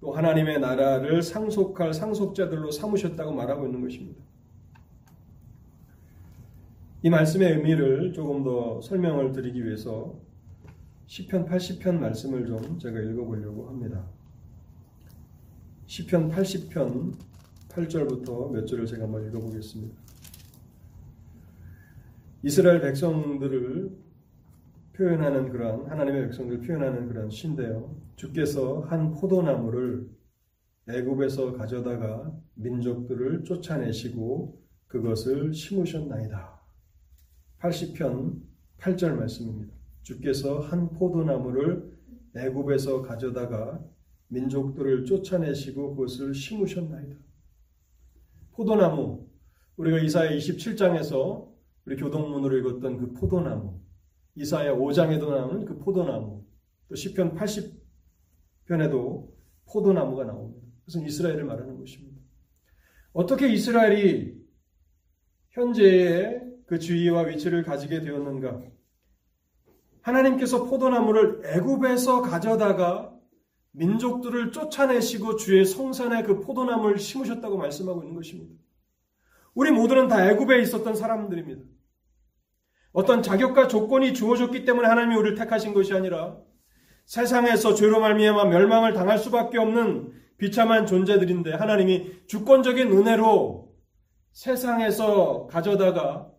또 0.00 0.12
하나님의 0.12 0.60
나라를 0.60 1.22
상속할 1.22 1.92
상속자들로 1.92 2.70
삼으셨다고 2.70 3.32
말하고 3.32 3.66
있는 3.66 3.80
것입니다. 3.80 4.22
이 7.02 7.10
말씀의 7.10 7.52
의미를 7.52 8.12
조금 8.12 8.42
더 8.42 8.80
설명을 8.80 9.32
드리기 9.32 9.64
위해서 9.64 10.14
시편 11.06 11.46
80편 11.46 11.98
말씀을 11.98 12.46
좀 12.46 12.78
제가 12.78 13.00
읽어보려고 13.00 13.68
합니다. 13.68 14.04
시편 15.86 16.30
80편 16.30 17.14
8절부터 17.68 18.50
몇 18.50 18.66
절을 18.66 18.86
제가 18.86 19.04
한번 19.04 19.26
읽어보겠습니다. 19.26 19.96
이스라엘 22.42 22.80
백성들을 22.80 24.07
표현하는 24.98 25.50
그러한 25.50 25.86
하나님의 25.86 26.22
백성들을 26.24 26.62
표현하는 26.62 27.06
그러한 27.06 27.30
시인데요. 27.30 27.96
주께서 28.16 28.80
한 28.80 29.12
포도나무를 29.12 30.10
애굽에서 30.88 31.52
가져다가 31.52 32.36
민족들을 32.54 33.44
쫓아내시고 33.44 34.60
그것을 34.88 35.54
심으셨나이다. 35.54 36.60
80편 37.60 38.40
8절 38.78 39.14
말씀입니다. 39.14 39.72
주께서 40.02 40.58
한 40.58 40.90
포도나무를 40.90 41.96
애굽에서 42.34 43.02
가져다가 43.02 43.80
민족들을 44.28 45.04
쫓아내시고 45.04 45.94
그것을 45.94 46.34
심으셨나이다. 46.34 47.16
포도나무 48.52 49.28
우리가 49.76 50.00
이사야 50.00 50.36
27장에서 50.36 51.48
우리 51.84 51.96
교동문으로 51.96 52.58
읽었던 52.58 52.98
그 52.98 53.12
포도나무 53.12 53.78
이사야 54.38 54.74
5장에도 54.74 55.30
나오는 55.30 55.64
그 55.64 55.78
포도나무 55.78 56.44
또 56.88 56.94
시편 56.94 57.34
80편에도 57.34 59.28
포도나무가 59.66 60.24
나옵니다. 60.24 60.66
그것은 60.80 61.04
이스라엘을 61.06 61.44
말하는 61.44 61.76
것입니다. 61.76 62.18
어떻게 63.12 63.52
이스라엘이 63.52 64.38
현재의 65.50 66.40
그 66.66 66.78
주의와 66.78 67.22
위치를 67.22 67.64
가지게 67.64 68.00
되었는가? 68.00 68.62
하나님께서 70.02 70.64
포도나무를 70.64 71.42
애굽에서 71.44 72.22
가져다가 72.22 73.12
민족들을 73.72 74.52
쫓아내시고 74.52 75.36
주의 75.36 75.64
성산에 75.64 76.22
그 76.22 76.40
포도나무를 76.40 76.98
심으셨다고 76.98 77.58
말씀하고 77.58 78.02
있는 78.02 78.14
것입니다. 78.14 78.54
우리 79.54 79.72
모두는 79.72 80.06
다 80.06 80.30
애굽에 80.30 80.62
있었던 80.62 80.94
사람들입니다. 80.94 81.77
어떤 82.92 83.22
자격과 83.22 83.68
조건이 83.68 84.14
주어졌기 84.14 84.64
때문에 84.64 84.88
하나님이 84.88 85.16
우리를 85.16 85.36
택하신 85.36 85.74
것이 85.74 85.94
아니라 85.94 86.38
세상에서 87.04 87.74
죄로 87.74 88.00
말미암아 88.00 88.46
멸망을 88.46 88.92
당할 88.92 89.18
수밖에 89.18 89.58
없는 89.58 90.12
비참한 90.36 90.86
존재들인데 90.86 91.54
하나님이 91.54 92.26
주권적인 92.26 92.92
은혜로 92.92 93.74
세상에서 94.32 95.46
가져다가 95.46 96.30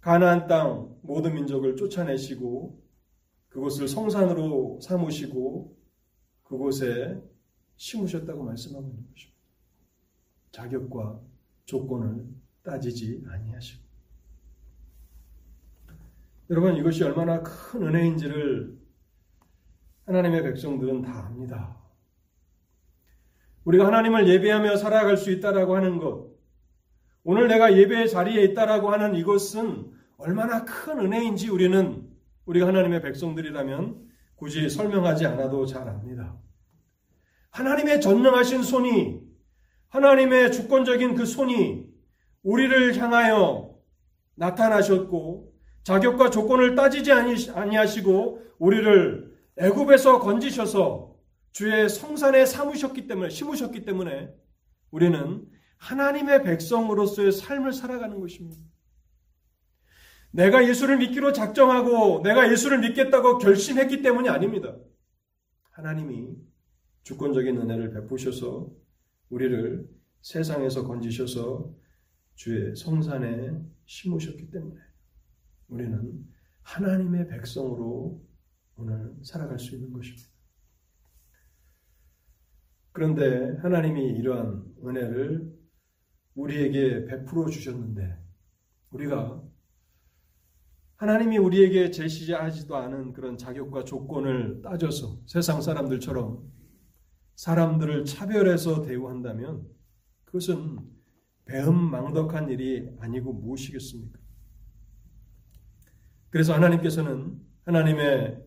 가나안 0.00 0.46
땅 0.46 0.94
모든 1.02 1.34
민족을 1.34 1.76
쫓아내시고 1.76 2.80
그곳을 3.48 3.88
성산으로 3.88 4.78
삼으시고 4.82 5.76
그곳에 6.44 7.20
심으셨다고 7.76 8.44
말씀하고 8.44 8.86
있는 8.88 9.06
것입니다. 9.10 9.36
자격과 10.52 11.20
조건을 11.64 12.26
따지지 12.62 13.24
아니하시고 13.26 13.85
여러분 16.48 16.76
이것이 16.76 17.02
얼마나 17.02 17.42
큰 17.42 17.82
은혜인지를 17.88 18.78
하나님의 20.06 20.42
백성들은 20.44 21.02
다 21.02 21.26
압니다. 21.26 21.76
우리가 23.64 23.86
하나님을 23.86 24.28
예배하며 24.28 24.76
살아갈 24.76 25.16
수 25.16 25.32
있다라고 25.32 25.74
하는 25.74 25.98
것, 25.98 26.30
오늘 27.24 27.48
내가 27.48 27.76
예배의 27.76 28.08
자리에 28.08 28.44
있다라고 28.44 28.90
하는 28.90 29.16
이것은 29.16 29.90
얼마나 30.18 30.64
큰 30.64 31.00
은혜인지 31.00 31.48
우리는 31.50 32.08
우리가 32.44 32.68
하나님의 32.68 33.02
백성들이라면 33.02 34.06
굳이 34.36 34.70
설명하지 34.70 35.26
않아도 35.26 35.66
잘 35.66 35.88
압니다. 35.88 36.36
하나님의 37.50 38.00
전능하신 38.00 38.62
손이 38.62 39.20
하나님의 39.88 40.52
주권적인 40.52 41.16
그 41.16 41.26
손이 41.26 41.88
우리를 42.44 42.96
향하여 42.98 43.74
나타나셨고 44.36 45.55
자격과 45.86 46.30
조건을 46.30 46.74
따지지 46.74 47.12
아니하시고 47.12 48.42
우리를 48.58 49.32
애굽에서 49.56 50.18
건지셔서 50.18 51.14
주의 51.52 51.88
성산에 51.88 52.44
삼으셨기 52.44 53.06
때문에 53.06 53.30
심으셨기 53.30 53.84
때문에 53.84 54.34
우리는 54.90 55.46
하나님의 55.76 56.42
백성으로서의 56.42 57.30
삶을 57.30 57.72
살아가는 57.72 58.18
것입니다. 58.18 58.60
내가 60.32 60.68
예수를 60.68 60.96
믿기로 60.98 61.32
작정하고 61.32 62.20
내가 62.24 62.50
예수를 62.50 62.80
믿겠다고 62.80 63.38
결심했기 63.38 64.02
때문이 64.02 64.28
아닙니다. 64.28 64.76
하나님이 65.70 66.34
주권적인 67.04 67.58
은혜를 67.58 67.92
베푸셔서 67.92 68.68
우리를 69.30 69.88
세상에서 70.20 70.84
건지셔서 70.84 71.72
주의 72.34 72.74
성산에 72.74 73.52
심으셨기 73.84 74.50
때문에 74.50 74.85
우리는 75.68 76.26
하나님의 76.62 77.28
백성으로 77.28 78.24
오늘 78.76 79.14
살아갈 79.22 79.58
수 79.58 79.74
있는 79.74 79.92
것입니다. 79.92 80.28
그런데 82.92 83.56
하나님이 83.58 84.10
이러한 84.18 84.64
은혜를 84.84 85.54
우리에게 86.34 87.06
베풀어 87.06 87.48
주셨는데 87.50 88.18
우리가 88.90 89.42
하나님이 90.96 91.36
우리에게 91.36 91.90
제시하지도 91.90 92.74
않은 92.74 93.12
그런 93.12 93.36
자격과 93.36 93.84
조건을 93.84 94.62
따져서 94.62 95.20
세상 95.26 95.60
사람들처럼 95.60 96.50
사람들을 97.34 98.06
차별해서 98.06 98.82
대우한다면 98.82 99.66
그것은 100.24 100.78
배은망덕한 101.44 102.48
일이 102.48 102.90
아니고 102.98 103.34
무엇이겠습니까? 103.34 104.25
그래서 106.36 106.52
하나님께서는 106.52 107.40
하나님의 107.64 108.44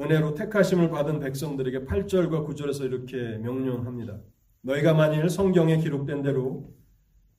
은혜로 0.00 0.34
택하심을 0.34 0.90
받은 0.90 1.20
백성들에게 1.20 1.84
8절과 1.84 2.44
9절에서 2.44 2.86
이렇게 2.86 3.38
명령합니다. 3.38 4.18
너희가 4.62 4.94
만일 4.94 5.30
성경에 5.30 5.76
기록된 5.76 6.22
대로 6.22 6.74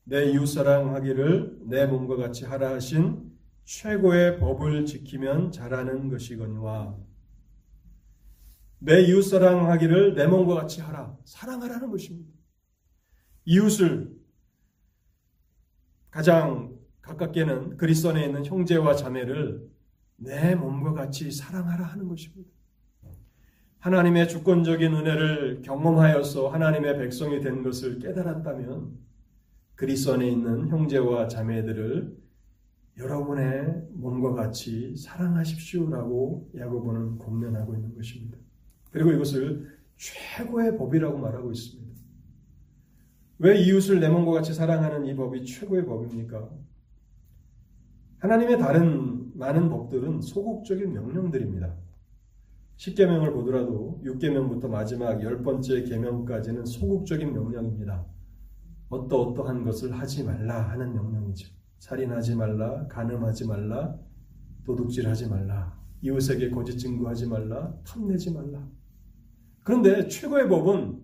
내 0.06 0.32
이웃 0.32 0.46
사랑하기를 0.46 1.64
내 1.64 1.86
몸과 1.88 2.16
같이 2.16 2.46
하라 2.46 2.76
하신 2.76 3.34
최고의 3.66 4.40
법을 4.40 4.86
지키면 4.86 5.52
잘하는 5.52 6.08
것이거니와 6.08 6.96
내 8.78 9.02
이웃 9.02 9.24
사랑하기를 9.24 10.16
내 10.16 10.26
몸과 10.26 10.56
같이 10.56 10.80
하라. 10.80 11.18
사랑하라는 11.26 11.92
것입니다. 11.92 12.32
이웃을 13.44 14.10
가장 16.12 16.79
가깝게는 17.10 17.78
그리스도 17.78 18.10
안에 18.10 18.26
있는 18.26 18.46
형제와 18.46 18.96
자매를 18.96 19.68
내 20.18 20.54
몸과 20.56 20.94
같이 20.94 21.32
사랑하라 21.32 21.86
하는 21.86 22.08
것입니다. 22.08 22.52
하나님의 23.80 24.28
주권적인 24.28 24.94
은혜를 24.94 25.62
경험하여서 25.64 26.50
하나님의 26.50 26.98
백성이 26.98 27.40
된 27.40 27.64
것을 27.64 28.00
깨달았다면 28.00 28.98
그리스도 29.76 30.14
안에 30.14 30.28
있는 30.28 30.68
형제와 30.68 31.30
자매들을 31.30 32.18
여러분의 32.98 33.88
몸과 33.94 34.34
같이 34.34 34.96
사랑하십시오라고 34.98 36.52
야고보는 36.58 37.18
권면하고 37.18 37.76
있는 37.76 37.96
것입니다. 37.96 38.38
그리고 38.92 39.12
이것을 39.14 39.80
최고의 39.96 40.78
법이라고 40.78 41.18
말하고 41.18 41.52
있습니다. 41.52 41.90
왜 43.40 43.58
이웃을 43.58 44.02
내 44.02 44.10
몸과 44.10 44.34
같이 44.34 44.54
사랑하는 44.54 45.06
이 45.06 45.16
법이 45.16 45.46
최고의 45.46 45.86
법입니까? 45.86 46.50
하나님의 48.20 48.60
다른 48.60 49.32
많은 49.38 49.70
법들은 49.70 50.22
소극적인 50.22 50.94
명령들입니다. 50.94 51.74
10계명을 52.78 53.34
보더라도 53.34 54.02
6계명부터 54.04 54.70
마지막 54.70 55.22
열 55.24 55.42
번째 55.42 55.84
계명까지는 55.84 56.66
소극적인 56.66 57.34
명령입니다. 57.34 58.06
어떠어떠한 58.90 59.64
것을 59.64 59.94
하지 59.94 60.24
말라 60.24 60.70
하는 60.70 60.94
명령이죠. 60.94 61.50
살인하지 61.80 62.36
말라, 62.36 62.88
간음하지 62.88 63.48
말라, 63.48 63.98
도둑질하지 64.66 65.30
말라, 65.30 65.80
이웃에게 66.02 66.50
거짓 66.50 66.78
증거하지 66.78 67.28
말라, 67.28 67.74
탐내지 67.86 68.34
말라. 68.34 68.68
그런데 69.64 70.08
최고의 70.08 70.50
법은 70.50 71.02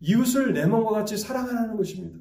이웃을 0.00 0.54
내 0.54 0.66
몸과 0.66 0.92
같이 0.92 1.16
사랑하는 1.16 1.76
것입니다. 1.76 2.18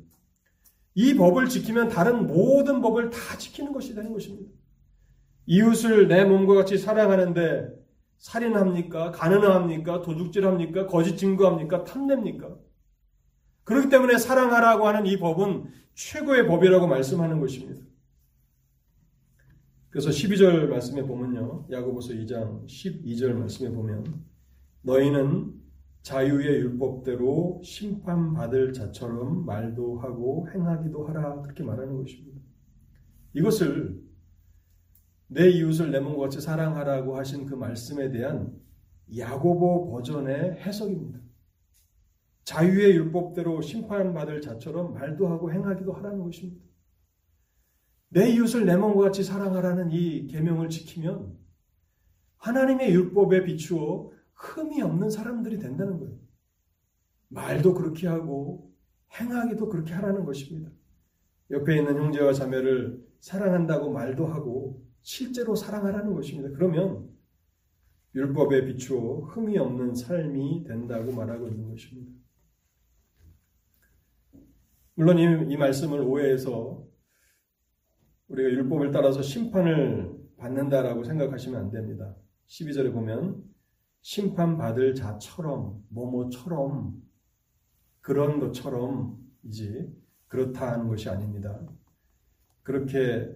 이 0.95 1.15
법을 1.15 1.49
지키면 1.49 1.89
다른 1.89 2.27
모든 2.27 2.81
법을 2.81 3.09
다 3.09 3.37
지키는 3.37 3.73
것이 3.73 3.95
되는 3.95 4.13
것입니다. 4.13 4.51
이웃을 5.45 6.07
내 6.07 6.23
몸과 6.23 6.55
같이 6.55 6.77
사랑하는데 6.77 7.83
살인합니까? 8.17 9.11
가난합니까? 9.11 10.01
도둑질합니까? 10.01 10.87
거짓 10.87 11.17
증거합니까? 11.17 11.83
탐냅니까? 11.83 12.55
그렇기 13.65 13.89
때문에 13.89 14.17
사랑하라고 14.17 14.87
하는 14.87 15.05
이 15.05 15.17
법은 15.17 15.65
최고의 15.95 16.47
법이라고 16.47 16.87
말씀하는 16.87 17.39
것입니다. 17.39 17.81
그래서 19.89 20.09
12절 20.09 20.67
말씀에 20.67 21.03
보면요. 21.03 21.67
야고보서 21.69 22.13
2장 22.13 22.65
12절 22.65 23.33
말씀에 23.33 23.69
보면 23.69 24.23
너희는 24.81 25.53
자유의 26.03 26.59
율법대로 26.59 27.61
심판받을 27.63 28.73
자처럼 28.73 29.45
말도 29.45 29.99
하고 29.99 30.47
행하기도 30.53 31.07
하라 31.07 31.41
그렇게 31.41 31.63
말하는 31.63 31.97
것입니다. 31.97 32.41
이것을 33.33 34.03
내 35.27 35.49
이웃을 35.49 35.91
내 35.91 35.99
몸과 35.99 36.23
같이 36.23 36.41
사랑하라고 36.41 37.17
하신 37.17 37.45
그 37.45 37.55
말씀에 37.55 38.11
대한 38.11 38.53
야고보 39.17 39.91
버전의 39.91 40.59
해석입니다. 40.59 41.19
자유의 42.43 42.97
율법대로 42.97 43.61
심판받을 43.61 44.41
자처럼 44.41 44.93
말도 44.93 45.29
하고 45.29 45.51
행하기도 45.53 45.93
하라는 45.93 46.21
것입니다. 46.21 46.65
내 48.09 48.29
이웃을 48.29 48.65
내 48.65 48.75
몸과 48.75 49.05
같이 49.05 49.23
사랑하라는 49.23 49.91
이 49.91 50.27
계명을 50.27 50.69
지키면 50.69 51.37
하나님의 52.37 52.91
율법에 52.93 53.45
비추어 53.45 54.11
흠이 54.43 54.81
없는 54.81 55.09
사람들이 55.09 55.57
된다는 55.57 55.99
거예요. 55.99 56.17
말도 57.29 57.73
그렇게 57.73 58.07
하고 58.07 58.71
행하기도 59.19 59.69
그렇게 59.69 59.93
하라는 59.93 60.25
것입니다. 60.25 60.69
옆에 61.51 61.77
있는 61.77 61.97
형제와 61.97 62.33
자매를 62.33 63.01
사랑한다고 63.19 63.91
말도 63.91 64.27
하고 64.27 64.83
실제로 65.01 65.55
사랑하라는 65.55 66.13
것입니다. 66.13 66.49
그러면 66.55 67.09
율법에 68.15 68.65
비추어 68.65 69.21
흠이 69.21 69.57
없는 69.57 69.95
삶이 69.95 70.65
된다고 70.65 71.11
말하고 71.13 71.47
있는 71.47 71.69
것입니다. 71.69 72.11
물론 74.95 75.17
이, 75.17 75.53
이 75.53 75.57
말씀을 75.57 76.01
오해해서 76.01 76.85
우리가 78.27 78.49
율법을 78.49 78.91
따라서 78.91 79.21
심판을 79.21 80.11
받는다라고 80.37 81.03
생각하시면 81.03 81.59
안 81.59 81.71
됩니다. 81.71 82.15
12절에 82.47 82.93
보면 82.93 83.52
심판받을 84.03 84.95
자처럼, 84.95 85.83
뭐뭐처럼, 85.89 87.01
그런 88.01 88.39
것처럼 88.39 89.17
이제 89.43 89.89
그렇다 90.27 90.73
하는 90.73 90.89
것이 90.89 91.09
아닙니다. 91.09 91.59
그렇게 92.63 93.33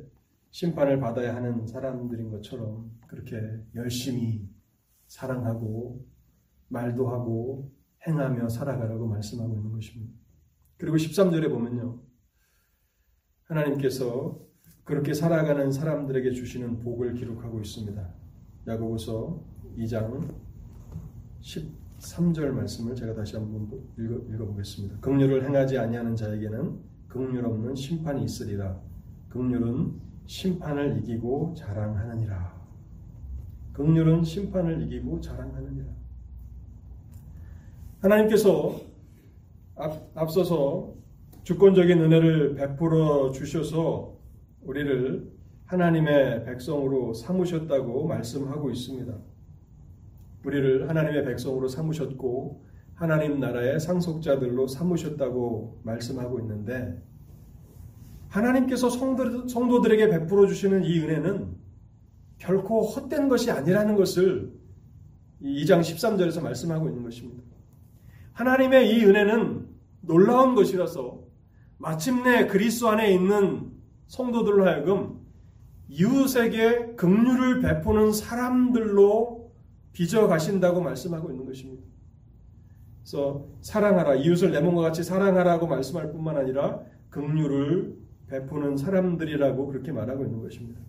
심판을 0.51 0.99
받아야 0.99 1.35
하는 1.35 1.65
사람들인 1.65 2.29
것처럼 2.31 2.91
그렇게 3.07 3.39
열심히 3.75 4.49
사랑하고 5.07 6.05
말도 6.67 7.07
하고 7.09 7.71
행하며 8.05 8.49
살아가라고 8.49 9.07
말씀하고 9.07 9.55
있는 9.55 9.71
것입니다. 9.71 10.13
그리고 10.77 10.97
13절에 10.97 11.49
보면요. 11.49 12.01
하나님께서 13.43 14.39
그렇게 14.83 15.13
살아가는 15.13 15.71
사람들에게 15.71 16.31
주시는 16.31 16.79
복을 16.79 17.13
기록하고 17.13 17.61
있습니다. 17.61 18.13
야고보서 18.67 19.45
2장 19.77 20.46
13절 21.41 22.49
말씀을 22.51 22.95
제가 22.95 23.13
다시 23.13 23.35
한번 23.35 23.67
읽어, 23.97 24.15
읽어 24.33 24.45
보겠습니다. 24.45 24.99
긍휼을 24.99 25.45
행하지 25.45 25.77
아니하는 25.77 26.15
자에게는 26.15 26.79
긍휼 27.07 27.45
없는 27.45 27.75
심판이 27.75 28.23
있으리라. 28.23 28.79
긍휼은 29.29 29.93
심판을 30.25 30.99
이기고 30.99 31.53
자랑하느니라. 31.57 32.57
긍휼은 33.73 34.23
심판을 34.23 34.81
이기고 34.83 35.21
자랑하느니라. 35.21 35.87
하나님께서 37.99 38.81
앞, 39.75 40.11
앞서서 40.15 40.93
주권적인 41.43 42.01
은혜를 42.01 42.55
베풀어 42.55 43.31
주셔서 43.31 44.17
우리를 44.63 45.31
하나님의 45.65 46.45
백성으로 46.45 47.13
삼으셨다고 47.13 48.07
말씀하고 48.07 48.69
있습니다. 48.69 49.13
우리를 50.47 50.89
하나님의 50.89 51.25
백성으로 51.25 51.67
삼으셨고 51.67 52.65
하나님 52.95 53.39
나라의 53.39 53.79
상속자들로 53.79 54.67
삼으셨다고 54.67 55.81
말씀하고 55.83 56.39
있는데 56.39 57.03
하나님께서 58.29 58.89
성도, 58.89 59.81
들에게 59.81 60.09
베풀어 60.09 60.47
주시는 60.47 60.83
이 60.85 60.99
은혜는 60.99 61.55
결코 62.37 62.81
헛된 62.81 63.27
것이 63.27 63.51
아니라는 63.51 63.95
것을 63.95 64.53
2장 65.41 65.81
13절에서 65.81 66.41
말씀하고 66.41 66.87
있는 66.89 67.03
것입니다. 67.03 67.43
하나님의 68.33 68.91
이 68.91 69.05
은혜는 69.05 69.67
놀라운 70.01 70.55
것이라서 70.55 71.23
마침내 71.77 72.47
그리스도 72.47 72.89
안에 72.89 73.11
있는 73.13 73.71
성도들로 74.07 74.65
하여금 74.65 75.19
이웃에게 75.89 76.95
긍휼을 76.95 77.61
베푸는 77.61 78.13
사람들로 78.13 79.36
빚어 79.97 80.27
가신다고 80.27 80.79
말씀하고 80.79 81.31
있는 81.31 81.43
것입니다. 81.43 81.81
그래서 83.01 83.47
사랑하라 83.61 84.13
이웃을 84.13 84.51
내 84.51 84.59
몸과 84.61 84.83
같이 84.83 85.03
사랑하라고 85.03 85.65
말씀할 85.65 86.11
뿐만 86.11 86.37
아니라 86.37 86.81
긍휼을 87.09 87.97
베푸는 88.27 88.77
사람들이라고 88.77 89.65
그렇게 89.65 89.91
말하고 89.91 90.23
있는 90.25 90.43
것입니다. 90.43 90.79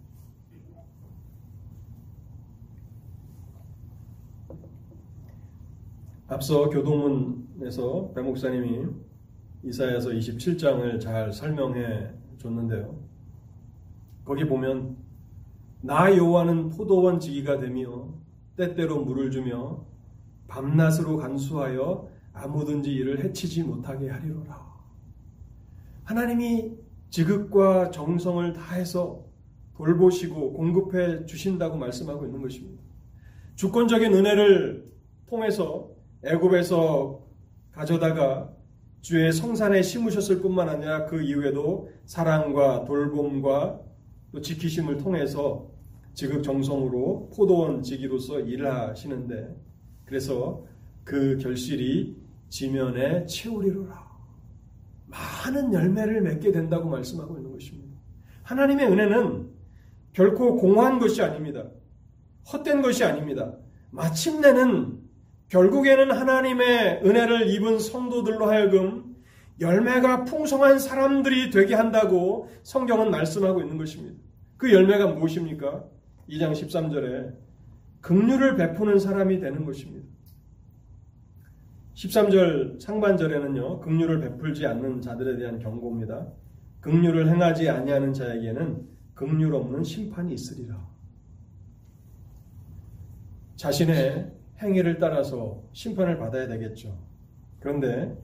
앞서 6.27 6.69
교동문에서 6.69 8.13
배 8.15 8.21
목사님이 8.21 8.89
이사야서 9.63 10.11
27장을 10.11 11.01
잘 11.01 11.33
설명해 11.33 12.11
줬는데요. 12.37 12.95
거기 14.27 14.45
보면 14.45 14.99
나 15.81 16.15
여호와는 16.15 16.69
포도원 16.69 17.19
지기가 17.19 17.59
되며 17.59 18.18
때때로 18.59 19.05
물을 19.05 19.31
주며 19.31 19.87
밤낮으로 20.49 21.17
간수하여 21.17 22.11
아무든지 22.35 22.93
이를 22.93 23.25
해치지 23.25 23.63
못하게 23.63 24.11
하리로라. 24.11 24.69
하나님이 26.05 26.73
지극과 27.11 27.91
정성을 27.91 28.53
다해서 28.53 29.25
돌보시고 29.77 30.55
공급해 30.55 31.25
주신다고 31.25 31.77
말씀하고 31.77 32.27
있는 32.27 32.43
것입니다. 32.43 32.83
주권적인 33.55 34.13
은혜를 34.13 34.91
통해서 35.27 35.91
애굽에서 36.25 37.21
가져다가 37.73 38.51
주의 39.01 39.33
성산에 39.33 39.83
심으셨을 39.83 40.41
뿐만 40.43 40.69
아니라 40.69 41.07
그 41.07 41.23
이후에도 41.23 41.91
사랑과 42.05 42.85
돌봄과 42.85 43.81
또 44.33 44.41
지키심을 44.41 44.99
통해서 44.99 45.71
지극 46.19 46.43
정성으로 46.43 47.31
포도원 47.33 47.81
지기로서 47.81 48.41
일하시는데 48.41 49.55
그래서 50.05 50.65
그 51.05 51.37
결실이 51.37 52.17
지면에 52.49 53.25
채우리로라. 53.27 54.05
많은 55.07 55.73
열매를 55.73 56.23
맺게 56.23 56.51
된다고 56.51 56.89
말씀하고 56.89 57.37
있는 57.37 57.53
것입니다. 57.53 57.97
하나님의 58.43 58.89
은혜는 58.89 59.49
결코 60.13 60.57
공허한 60.57 60.99
것이 60.99 61.23
아닙니다. 61.23 61.69
헛된 62.53 62.83
것이 62.83 63.05
아닙니다. 63.05 63.55
마침내는 63.93 64.99
결국에는 65.47 66.11
하나님의 66.11 67.03
은혜를 67.05 67.49
입은 67.49 67.79
성도들로 67.79 68.47
하여금 68.47 69.15
열매가 69.61 70.25
풍성한 70.25 70.81
사람들이 70.81 71.51
되게 71.51 71.77
한다고 71.77 72.51
성경은 72.65 73.13
말씀하고 73.13 73.61
있는 73.61 73.79
것입니다. 73.79 74.19
그 74.57 74.73
열매가 74.73 75.13
무엇입니까? 75.13 75.98
2장 76.29 76.53
13절에 76.53 77.35
긍휼을 78.01 78.57
베푸는 78.57 78.99
사람이 78.99 79.41
되는 79.41 79.65
것입니다. 79.65 80.07
13절 81.95 82.81
상반절에는요. 82.81 83.81
긍휼을 83.81 84.21
베풀지 84.21 84.67
않는 84.67 85.01
자들에 85.01 85.37
대한 85.37 85.59
경고입니다. 85.59 86.33
긍휼을 86.81 87.29
행하지 87.29 87.69
아니하는 87.69 88.13
자에게는 88.13 88.87
긍휼 89.15 89.53
없는 89.53 89.83
심판이 89.83 90.33
있으리라. 90.35 90.89
자신의 93.57 94.33
행위를 94.63 94.99
따라서 94.99 95.65
심판을 95.73 96.19
받아야 96.19 96.47
되겠죠. 96.47 96.97
그런데 97.59 98.17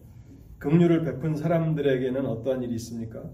긍휼을 0.58 1.02
베푼 1.02 1.34
사람들에게는 1.34 2.24
어떠한 2.24 2.62
일이 2.62 2.74
있습니까? 2.76 3.28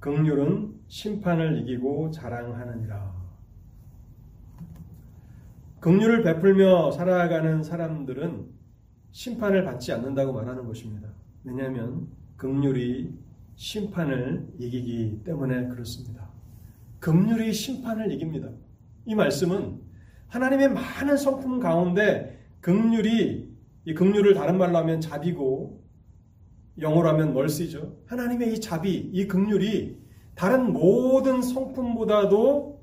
긍휼은 0.00 0.74
심판을 0.88 1.58
이기고 1.60 2.10
자랑하느니라. 2.10 3.15
긍휼을 5.86 6.24
베풀며 6.24 6.90
살아가는 6.90 7.62
사람들은 7.62 8.44
심판을 9.12 9.64
받지 9.64 9.92
않는다고 9.92 10.32
말하는 10.32 10.66
것입니다. 10.66 11.08
왜냐하면 11.44 12.08
긍휼이 12.36 13.12
심판을 13.54 14.48
이기기 14.58 15.20
때문에 15.22 15.68
그렇습니다. 15.68 16.28
긍휼이 16.98 17.52
심판을 17.52 18.10
이깁니다. 18.10 18.48
이 19.04 19.14
말씀은 19.14 19.78
하나님의 20.26 20.70
많은 20.70 21.16
성품 21.16 21.60
가운데 21.60 22.36
긍휼이 22.62 23.48
이 23.84 23.94
긍휼을 23.94 24.34
다른 24.34 24.58
말로 24.58 24.78
하면 24.78 25.00
자비고 25.00 25.84
영어로 26.80 27.10
하면 27.10 27.32
멀시죠. 27.32 27.96
하나님의 28.06 28.54
이 28.54 28.60
자비, 28.60 29.08
이 29.12 29.28
긍휼이 29.28 29.98
다른 30.34 30.72
모든 30.72 31.42
성품보다도 31.42 32.75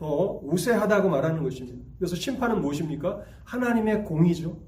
더 0.00 0.40
우세하다고 0.42 1.10
말하는 1.10 1.42
것입니다. 1.42 1.78
그래서 1.98 2.16
심판은 2.16 2.62
무엇입니까? 2.62 3.22
하나님의 3.44 4.04
공의죠. 4.04 4.58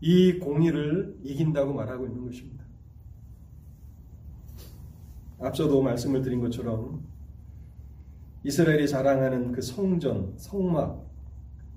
이 0.00 0.38
공의를 0.38 1.18
이긴다고 1.24 1.74
말하고 1.74 2.06
있는 2.06 2.24
것입니다. 2.24 2.62
앞서도 5.40 5.82
말씀을 5.82 6.22
드린 6.22 6.40
것처럼 6.40 7.04
이스라엘이 8.44 8.86
자랑하는 8.86 9.50
그 9.50 9.60
성전, 9.60 10.34
성막, 10.36 11.04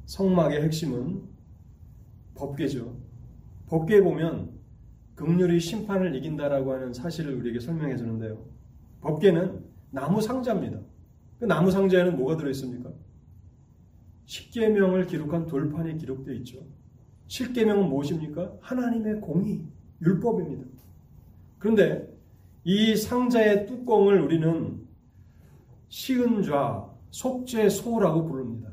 성막의 0.05 0.61
핵심은 0.61 1.23
법계죠. 2.35 2.95
법계에 3.69 4.01
보면 4.01 4.51
극률이 5.15 5.59
심판을 5.59 6.13
이긴다라고 6.13 6.73
하는 6.73 6.93
사실을 6.93 7.33
우리에게 7.37 7.59
설명해 7.59 7.97
주는데요. 7.97 8.45
법계는 9.01 9.65
나무 9.89 10.21
상자입니다. 10.21 10.79
그 11.39 11.45
나무 11.45 11.71
상자에는 11.71 12.17
뭐가 12.17 12.37
들어 12.37 12.49
있습니까? 12.51 12.91
십계명을 14.25 15.07
기록한 15.07 15.45
돌판이 15.47 15.97
기록되어 15.97 16.33
있죠. 16.35 16.65
십계명은 17.27 17.89
무엇입니까? 17.89 18.57
하나님의 18.61 19.21
공의, 19.21 19.61
율법입니다. 20.01 20.65
그런데 21.59 22.07
이 22.63 22.95
상자의 22.95 23.65
뚜껑을 23.65 24.21
우리는 24.21 24.85
시은 25.89 26.43
좌, 26.43 26.89
속죄 27.11 27.69
소라고 27.69 28.25
부릅니다. 28.27 28.69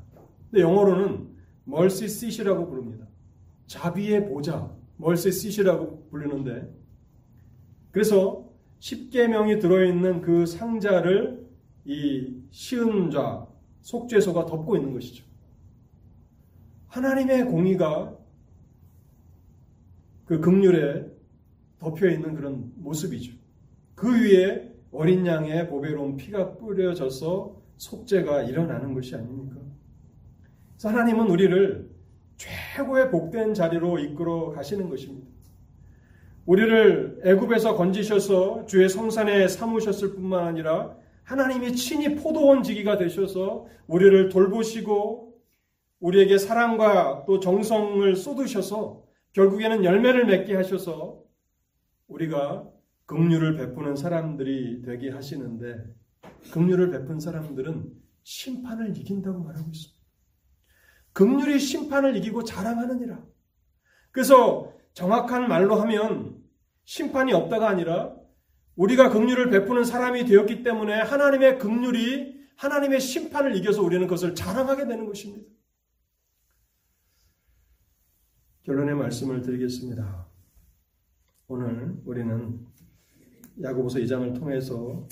근데 0.50 0.62
영어로는 0.62 1.28
멀시 1.64 2.08
시시라고 2.08 2.68
부릅니다. 2.68 3.06
자비의 3.66 4.28
보좌, 4.28 4.70
멀시 4.96 5.32
시시라고 5.32 6.08
부르는데 6.10 6.72
그래서 7.90 8.48
십계명이 8.80 9.60
들어있는 9.60 10.20
그 10.20 10.46
상자를 10.46 11.46
이 11.84 12.43
시은좌, 12.54 13.48
속죄소가 13.80 14.46
덮고 14.46 14.76
있는 14.76 14.92
것이죠. 14.92 15.24
하나님의 16.86 17.46
공의가 17.46 18.16
그 20.24 20.38
극률에 20.38 21.04
덮여 21.80 22.08
있는 22.08 22.34
그런 22.36 22.72
모습이죠. 22.76 23.36
그 23.96 24.08
위에 24.08 24.72
어린 24.92 25.26
양의 25.26 25.68
보배로운 25.68 26.16
피가 26.16 26.56
뿌려져서 26.56 27.60
속죄가 27.76 28.44
일어나는 28.44 28.94
것이 28.94 29.16
아닙니까? 29.16 29.56
하나님은 30.80 31.28
우리를 31.28 31.90
최고의 32.36 33.10
복된 33.10 33.54
자리로 33.54 33.98
이끌어 33.98 34.50
가시는 34.50 34.88
것입니다. 34.88 35.26
우리를 36.46 37.20
애굽에서 37.24 37.74
건지셔서 37.74 38.66
주의 38.66 38.88
성산에 38.88 39.48
삼으셨을 39.48 40.14
뿐만 40.14 40.46
아니라 40.46 40.96
하나님이 41.24 41.74
친히 41.74 42.14
포도원 42.16 42.62
지기가 42.62 42.98
되셔서 42.98 43.66
우리를 43.86 44.28
돌보시고 44.28 45.34
우리에게 46.00 46.38
사랑과 46.38 47.24
또 47.26 47.40
정성을 47.40 48.14
쏟으셔서 48.14 49.04
결국에는 49.32 49.84
열매를 49.84 50.26
맺게 50.26 50.54
하셔서 50.54 51.22
우리가 52.08 52.68
긍휼을 53.06 53.56
베푸는 53.56 53.96
사람들이 53.96 54.82
되게 54.82 55.10
하시는데 55.10 55.84
긍휼을 56.52 56.90
베푼 56.90 57.18
사람들은 57.20 57.92
심판을 58.22 58.96
이긴다고 58.96 59.42
말하고 59.42 59.70
있습니다. 59.70 60.04
긍휼이 61.12 61.58
심판을 61.58 62.16
이기고 62.16 62.44
자랑하느니라. 62.44 63.24
그래서 64.10 64.72
정확한 64.92 65.48
말로 65.48 65.76
하면 65.76 66.36
심판이 66.84 67.32
없다가 67.32 67.68
아니라 67.68 68.14
우리가 68.76 69.10
긍휼을 69.10 69.50
베푸는 69.50 69.84
사람이 69.84 70.24
되었기 70.24 70.62
때문에 70.62 71.00
하나님의 71.00 71.58
긍휼이 71.58 72.34
하나님의 72.56 73.00
심판을 73.00 73.56
이겨서 73.56 73.82
우리는 73.82 74.06
그것을 74.06 74.34
자랑하게 74.34 74.86
되는 74.86 75.06
것입니다. 75.06 75.50
결론의 78.62 78.94
말씀을 78.94 79.42
드리겠습니다. 79.42 80.28
오늘 81.48 82.00
우리는 82.04 82.66
야고보서 83.62 83.98
2장을 83.98 84.38
통해서 84.38 85.06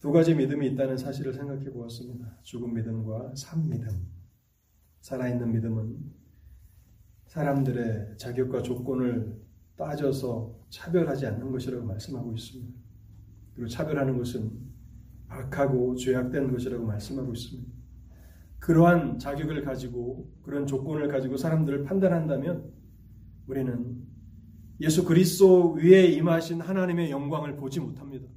두 0.00 0.12
가지 0.12 0.34
믿음이 0.34 0.66
있다는 0.68 0.96
사실을 0.96 1.32
생각해 1.32 1.70
보았습니다. 1.70 2.38
죽은 2.42 2.74
믿음과 2.74 3.34
산 3.36 3.68
믿음. 3.68 4.12
살아있는 5.00 5.52
믿음은 5.52 6.12
사람들의 7.26 8.18
자격과 8.18 8.62
조건을 8.62 9.40
따져서 9.76 10.55
차별하지 10.70 11.26
않는 11.26 11.50
것이라고 11.50 11.84
말씀하고 11.86 12.32
있습니다. 12.34 12.72
그리고 13.54 13.68
차별하는 13.68 14.18
것은 14.18 14.50
악하고 15.28 15.96
죄악된 15.96 16.50
것이라고 16.52 16.84
말씀하고 16.86 17.32
있습니다. 17.32 17.72
그러한 18.58 19.18
자격을 19.18 19.64
가지고 19.64 20.32
그런 20.42 20.66
조건을 20.66 21.08
가지고 21.08 21.36
사람들을 21.36 21.84
판단한다면 21.84 22.72
우리는 23.46 24.04
예수 24.80 25.04
그리스도 25.04 25.72
위에 25.74 26.06
임하신 26.06 26.60
하나님의 26.60 27.10
영광을 27.10 27.56
보지 27.56 27.80
못합니다. 27.80 28.28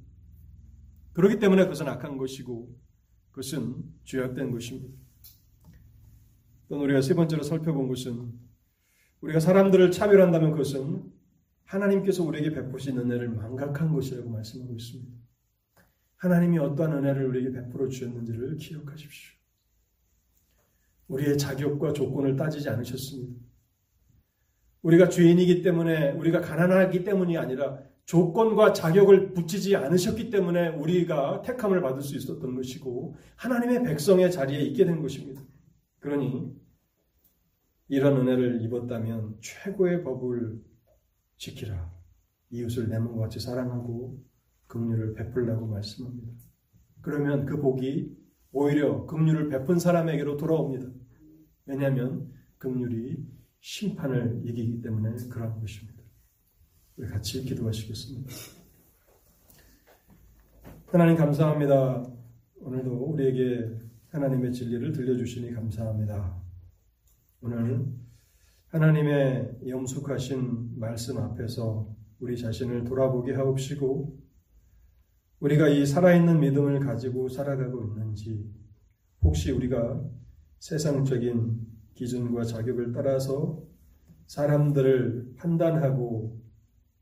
그렇기 1.12 1.38
때문에 1.38 1.64
그것은 1.64 1.88
악한 1.88 2.16
것이고 2.16 2.74
그것은 3.30 3.84
죄악된 4.04 4.50
것입니다. 4.50 4.94
또 6.68 6.80
우리가 6.80 7.02
세 7.02 7.14
번째로 7.14 7.42
살펴본 7.42 7.88
것은 7.88 8.32
우리가 9.20 9.40
사람들을 9.40 9.90
차별한다면 9.90 10.52
그것은 10.52 11.02
하나님께서 11.70 12.24
우리에게 12.24 12.50
베푸신 12.50 12.98
은혜를 12.98 13.28
망각한 13.28 13.92
것이라고 13.92 14.28
말씀하고 14.28 14.74
있습니다. 14.74 15.12
하나님이 16.16 16.58
어떠한 16.58 16.98
은혜를 16.98 17.26
우리에게 17.26 17.52
베풀어 17.52 17.88
주셨는지를 17.88 18.56
기억하십시오. 18.56 19.38
우리의 21.08 21.38
자격과 21.38 21.92
조건을 21.92 22.36
따지지 22.36 22.68
않으셨습니다. 22.68 23.40
우리가 24.82 25.08
주인이기 25.08 25.62
때문에 25.62 26.12
우리가 26.12 26.40
가난하기 26.40 27.04
때문이 27.04 27.36
아니라 27.38 27.78
조건과 28.04 28.72
자격을 28.72 29.34
붙이지 29.34 29.76
않으셨기 29.76 30.30
때문에 30.30 30.68
우리가 30.70 31.42
택함을 31.42 31.80
받을 31.80 32.02
수 32.02 32.16
있었던 32.16 32.56
것이고 32.56 33.14
하나님의 33.36 33.84
백성의 33.84 34.32
자리에 34.32 34.60
있게 34.62 34.84
된 34.84 35.00
것입니다. 35.00 35.42
그러니 36.00 36.52
이런 37.88 38.16
은혜를 38.16 38.62
입었다면 38.62 39.36
최고의 39.40 40.02
법을 40.02 40.69
지키라. 41.40 41.90
이웃을 42.50 42.88
내 42.88 42.98
몸과 42.98 43.22
같이 43.22 43.40
사랑하고 43.40 44.22
긍휼을 44.66 45.14
베풀라고 45.14 45.66
말씀합니다. 45.66 46.32
그러면 47.00 47.46
그 47.46 47.58
복이 47.60 48.14
오히려 48.52 49.06
긍휼을 49.06 49.48
베푼 49.48 49.78
사람에게로 49.78 50.36
돌아옵니다. 50.36 50.90
왜냐하면 51.64 52.30
긍휼이 52.58 53.16
심판을 53.60 54.42
이기기 54.44 54.82
때문에 54.82 55.16
그러한 55.28 55.60
것입니다. 55.60 56.02
우리 56.96 57.08
같이 57.08 57.42
기도하시겠습니다. 57.42 58.30
하나님 60.88 61.16
감사합니다. 61.16 62.04
오늘도 62.60 62.90
우리에게 63.12 63.78
하나님의 64.10 64.52
진리를 64.52 64.92
들려주시니 64.92 65.52
감사합니다. 65.54 66.42
오늘 67.40 67.86
하나님의 68.70 69.62
영숙하신 69.66 70.78
말씀 70.78 71.18
앞에서 71.18 71.92
우리 72.20 72.36
자신을 72.36 72.84
돌아보게 72.84 73.34
하옵시고 73.34 74.16
우리가 75.40 75.68
이 75.68 75.84
살아있는 75.84 76.38
믿음을 76.38 76.78
가지고 76.78 77.28
살아가고 77.28 77.82
있는지 77.82 78.48
혹시 79.22 79.50
우리가 79.50 80.00
세상적인 80.60 81.66
기준과 81.94 82.44
자격을 82.44 82.92
따라서 82.92 83.60
사람들을 84.26 85.34
판단하고 85.36 86.40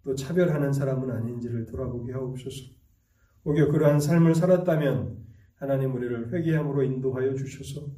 또 0.05 0.14
차별하는 0.14 0.73
사람은 0.73 1.11
아닌지를 1.11 1.66
돌아보게 1.66 2.12
하옵소서. 2.12 2.64
오히려 3.45 3.71
그러한 3.71 4.01
삶을 4.01 4.35
살았다면 4.35 5.19
하나님 5.57 5.95
우리를 5.95 6.33
회개함으로 6.33 6.83
인도하여 6.85 7.35
주셔서 7.35 7.89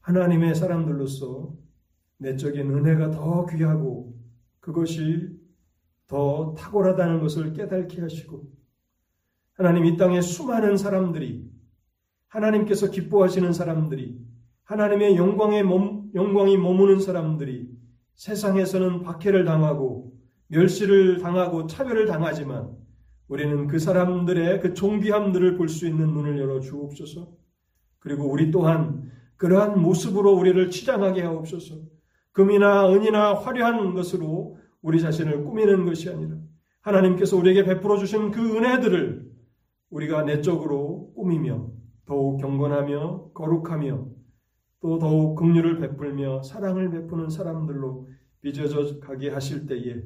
하나님의 0.00 0.54
사람들로서 0.54 1.60
내적인 2.20 2.70
은혜가 2.70 3.10
더 3.10 3.46
귀하고 3.46 4.14
그것이 4.60 5.38
더 6.06 6.54
탁월하다는 6.56 7.20
것을 7.20 7.52
깨닫게 7.52 8.00
하시고 8.00 8.44
하나님 9.54 9.86
이 9.86 9.96
땅에 9.96 10.20
수많은 10.20 10.76
사람들이 10.76 11.50
하나님께서 12.28 12.90
기뻐하시는 12.90 13.52
사람들이 13.52 14.18
하나님의 14.64 15.16
영광의 15.16 15.64
몸, 15.64 16.10
영광이 16.14 16.56
머무는 16.58 17.00
사람들이 17.00 17.68
세상에서는 18.14 19.02
박해를 19.02 19.44
당하고 19.44 20.12
멸시를 20.48 21.18
당하고 21.18 21.66
차별을 21.66 22.06
당하지만 22.06 22.76
우리는 23.28 23.66
그 23.66 23.78
사람들의 23.78 24.60
그 24.60 24.74
존귀함들을 24.74 25.56
볼 25.56 25.68
수 25.68 25.86
있는 25.86 26.12
눈을 26.12 26.38
열어 26.38 26.60
주옵소서. 26.60 27.32
그리고 27.98 28.30
우리 28.30 28.50
또한 28.50 29.10
그러한 29.36 29.80
모습으로 29.80 30.32
우리를 30.32 30.70
치장하게 30.70 31.22
하옵소서. 31.22 31.76
금이나 32.32 32.92
은이나 32.92 33.34
화려한 33.34 33.94
것으로 33.94 34.58
우리 34.82 35.00
자신을 35.00 35.44
꾸미는 35.44 35.84
것이 35.84 36.10
아니라 36.10 36.36
하나님께서 36.80 37.36
우리에게 37.36 37.64
베풀어 37.64 37.98
주신 37.98 38.30
그 38.30 38.56
은혜들을 38.56 39.30
우리가 39.90 40.22
내적으로 40.22 41.12
꾸미며 41.14 41.70
더욱 42.06 42.40
경건하며 42.40 43.32
거룩하며 43.34 44.08
또 44.80 44.98
더욱 44.98 45.34
긍휼을 45.36 45.78
베풀며 45.78 46.42
사랑을 46.42 46.90
베푸는 46.90 47.28
사람들로 47.28 48.08
빚어져 48.40 49.00
가게 49.00 49.28
하실 49.28 49.66
때에 49.66 50.02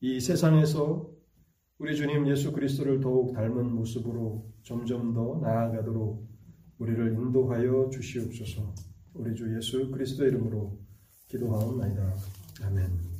이 0.00 0.20
세상에서 0.20 1.08
우리 1.78 1.96
주님 1.96 2.26
예수 2.28 2.52
그리스도를 2.52 3.00
더욱 3.00 3.32
닮은 3.32 3.72
모습으로 3.72 4.50
점점 4.62 5.12
더 5.12 5.38
나아가도록 5.40 6.28
우리를 6.78 7.14
인도하여 7.14 7.90
주시옵소서. 7.90 8.74
우리 9.14 9.34
주 9.34 9.54
예수 9.56 9.90
그리스도 9.90 10.26
이름으로 10.26 10.78
기도하옵나이다. 11.28 12.14
아멘. 12.62 13.13